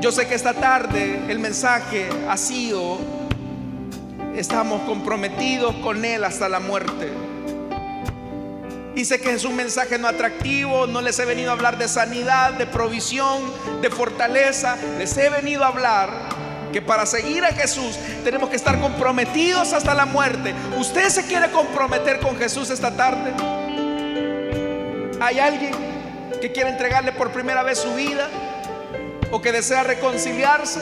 Yo 0.00 0.12
sé 0.12 0.28
que 0.28 0.34
esta 0.34 0.54
tarde 0.54 1.20
el 1.28 1.40
mensaje 1.40 2.08
ha 2.28 2.36
sido, 2.36 2.98
estamos 4.36 4.82
comprometidos 4.82 5.74
con 5.76 6.04
Él 6.04 6.22
hasta 6.24 6.48
la 6.48 6.60
muerte. 6.60 7.10
Y 8.94 9.04
sé 9.04 9.20
que 9.20 9.32
es 9.32 9.44
un 9.44 9.56
mensaje 9.56 9.98
no 9.98 10.08
atractivo, 10.08 10.86
no 10.86 11.00
les 11.00 11.18
he 11.18 11.24
venido 11.24 11.50
a 11.50 11.54
hablar 11.54 11.78
de 11.78 11.88
sanidad, 11.88 12.52
de 12.54 12.66
provisión, 12.66 13.42
de 13.80 13.90
fortaleza, 13.90 14.76
les 14.98 15.16
he 15.16 15.30
venido 15.30 15.64
a 15.64 15.68
hablar 15.68 16.10
que 16.72 16.82
para 16.82 17.06
seguir 17.06 17.44
a 17.44 17.52
Jesús 17.52 17.98
tenemos 18.24 18.50
que 18.50 18.56
estar 18.56 18.80
comprometidos 18.80 19.72
hasta 19.72 19.94
la 19.94 20.06
muerte. 20.06 20.54
¿Usted 20.76 21.08
se 21.08 21.24
quiere 21.26 21.50
comprometer 21.50 22.20
con 22.20 22.36
Jesús 22.36 22.70
esta 22.70 22.90
tarde? 22.90 23.32
¿Hay 25.20 25.40
alguien 25.40 25.72
que 26.40 26.52
quiere 26.52 26.70
entregarle 26.70 27.10
por 27.10 27.32
primera 27.32 27.64
vez 27.64 27.78
su 27.78 27.92
vida 27.94 28.28
o 29.32 29.42
que 29.42 29.50
desea 29.50 29.82
reconciliarse? 29.82 30.80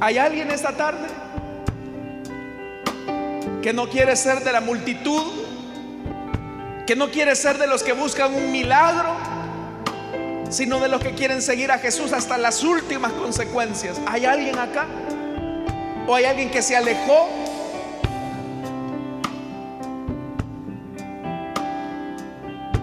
¿Hay 0.00 0.18
alguien 0.18 0.50
esta 0.52 0.76
tarde 0.76 1.08
que 3.60 3.72
no 3.72 3.88
quiere 3.88 4.14
ser 4.14 4.44
de 4.44 4.52
la 4.52 4.60
multitud? 4.60 5.22
¿Que 6.86 6.94
no 6.94 7.10
quiere 7.10 7.34
ser 7.34 7.58
de 7.58 7.66
los 7.66 7.82
que 7.82 7.92
buscan 7.92 8.34
un 8.34 8.52
milagro? 8.52 9.16
Sino 10.48 10.78
de 10.78 10.88
los 10.88 11.00
que 11.00 11.12
quieren 11.14 11.42
seguir 11.42 11.72
a 11.72 11.78
Jesús 11.78 12.12
hasta 12.12 12.38
las 12.38 12.62
últimas 12.62 13.12
consecuencias. 13.12 14.00
¿Hay 14.06 14.26
alguien 14.26 14.58
acá? 14.58 14.86
¿O 16.06 16.14
hay 16.14 16.24
alguien 16.24 16.50
que 16.50 16.62
se 16.62 16.76
alejó? 16.76 17.28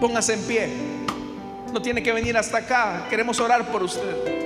Póngase 0.00 0.34
en 0.34 0.42
pie. 0.44 0.68
No 1.72 1.82
tiene 1.82 2.02
que 2.02 2.12
venir 2.12 2.36
hasta 2.36 2.58
acá. 2.58 3.06
Queremos 3.10 3.38
orar 3.38 3.66
por 3.66 3.82
usted. 3.82 4.40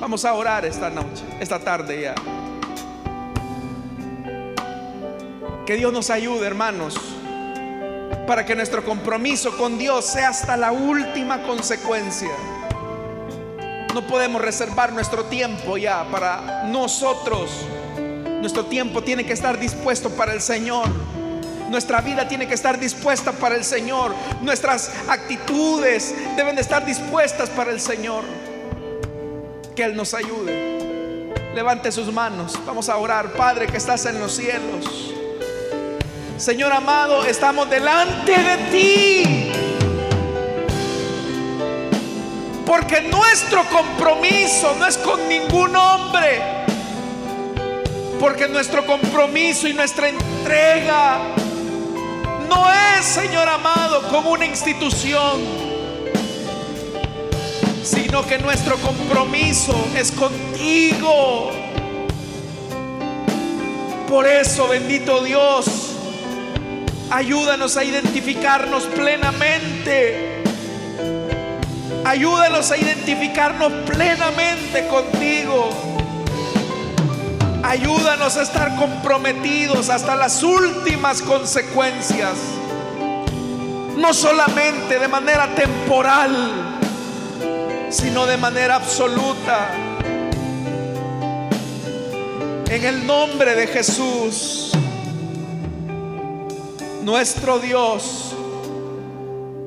Vamos 0.00 0.24
a 0.24 0.34
orar 0.34 0.64
esta 0.64 0.90
noche, 0.90 1.24
esta 1.40 1.58
tarde 1.58 2.02
ya. 2.02 2.14
Que 5.64 5.74
Dios 5.74 5.92
nos 5.92 6.10
ayude, 6.10 6.46
hermanos, 6.46 6.96
para 8.26 8.44
que 8.44 8.54
nuestro 8.54 8.84
compromiso 8.84 9.56
con 9.56 9.78
Dios 9.78 10.04
sea 10.04 10.28
hasta 10.28 10.56
la 10.56 10.70
última 10.70 11.42
consecuencia. 11.42 12.30
No 13.96 14.06
podemos 14.06 14.42
reservar 14.42 14.92
nuestro 14.92 15.24
tiempo 15.24 15.78
ya 15.78 16.04
para 16.10 16.64
nosotros. 16.64 17.50
Nuestro 18.42 18.66
tiempo 18.66 19.02
tiene 19.02 19.24
que 19.24 19.32
estar 19.32 19.58
dispuesto 19.58 20.10
para 20.10 20.34
el 20.34 20.42
Señor. 20.42 20.86
Nuestra 21.70 22.02
vida 22.02 22.28
tiene 22.28 22.46
que 22.46 22.52
estar 22.52 22.78
dispuesta 22.78 23.32
para 23.32 23.54
el 23.54 23.64
Señor. 23.64 24.14
Nuestras 24.42 24.90
actitudes 25.08 26.14
deben 26.36 26.56
de 26.56 26.60
estar 26.60 26.84
dispuestas 26.84 27.48
para 27.48 27.70
el 27.70 27.80
Señor 27.80 28.24
que 29.74 29.84
Él 29.84 29.96
nos 29.96 30.12
ayude. 30.12 31.32
Levante 31.54 31.90
sus 31.90 32.12
manos. 32.12 32.52
Vamos 32.66 32.90
a 32.90 32.98
orar. 32.98 33.32
Padre 33.32 33.66
que 33.66 33.78
estás 33.78 34.04
en 34.04 34.20
los 34.20 34.36
cielos. 34.36 35.14
Señor 36.36 36.70
amado, 36.70 37.24
estamos 37.24 37.70
delante 37.70 38.32
de 38.32 38.56
ti. 38.70 39.45
Porque 42.66 43.00
nuestro 43.02 43.64
compromiso 43.70 44.74
no 44.78 44.86
es 44.86 44.98
con 44.98 45.26
ningún 45.28 45.74
hombre. 45.74 46.42
Porque 48.20 48.48
nuestro 48.48 48.84
compromiso 48.84 49.68
y 49.68 49.72
nuestra 49.72 50.08
entrega 50.08 51.20
no 52.50 52.66
es, 52.98 53.06
Señor 53.06 53.48
amado, 53.48 54.02
como 54.10 54.32
una 54.32 54.44
institución 54.44 55.66
sino 57.86 58.26
que 58.26 58.38
nuestro 58.38 58.76
compromiso 58.78 59.72
es 59.96 60.10
contigo. 60.10 61.52
Por 64.08 64.26
eso, 64.26 64.66
bendito 64.68 65.22
Dios, 65.22 65.92
ayúdanos 67.10 67.76
a 67.76 67.84
identificarnos 67.84 68.84
plenamente. 68.86 70.25
Ayúdanos 72.06 72.70
a 72.70 72.76
identificarnos 72.76 73.72
plenamente 73.84 74.86
contigo. 74.86 75.70
Ayúdanos 77.62 78.36
a 78.36 78.42
estar 78.42 78.76
comprometidos 78.76 79.90
hasta 79.90 80.14
las 80.14 80.42
últimas 80.42 81.20
consecuencias. 81.20 82.34
No 83.96 84.14
solamente 84.14 84.98
de 84.98 85.08
manera 85.08 85.48
temporal 85.54 86.76
sino 87.90 88.26
de 88.26 88.36
manera 88.36 88.76
absoluta. 88.76 89.70
En 92.68 92.84
el 92.84 93.06
nombre 93.06 93.54
de 93.54 93.66
Jesús, 93.68 94.72
nuestro 97.02 97.58
Dios 97.58 98.34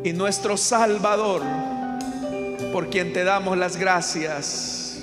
y 0.04 0.14
nuestro 0.14 0.58
Salvador, 0.58 1.42
por 2.72 2.89
quien 2.89 3.13
te 3.13 3.24
damos 3.24 3.57
las 3.57 3.78
gracias. 3.78 4.99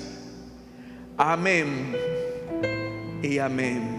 Amén 1.17 1.95
y 3.21 3.39
amén. 3.39 3.96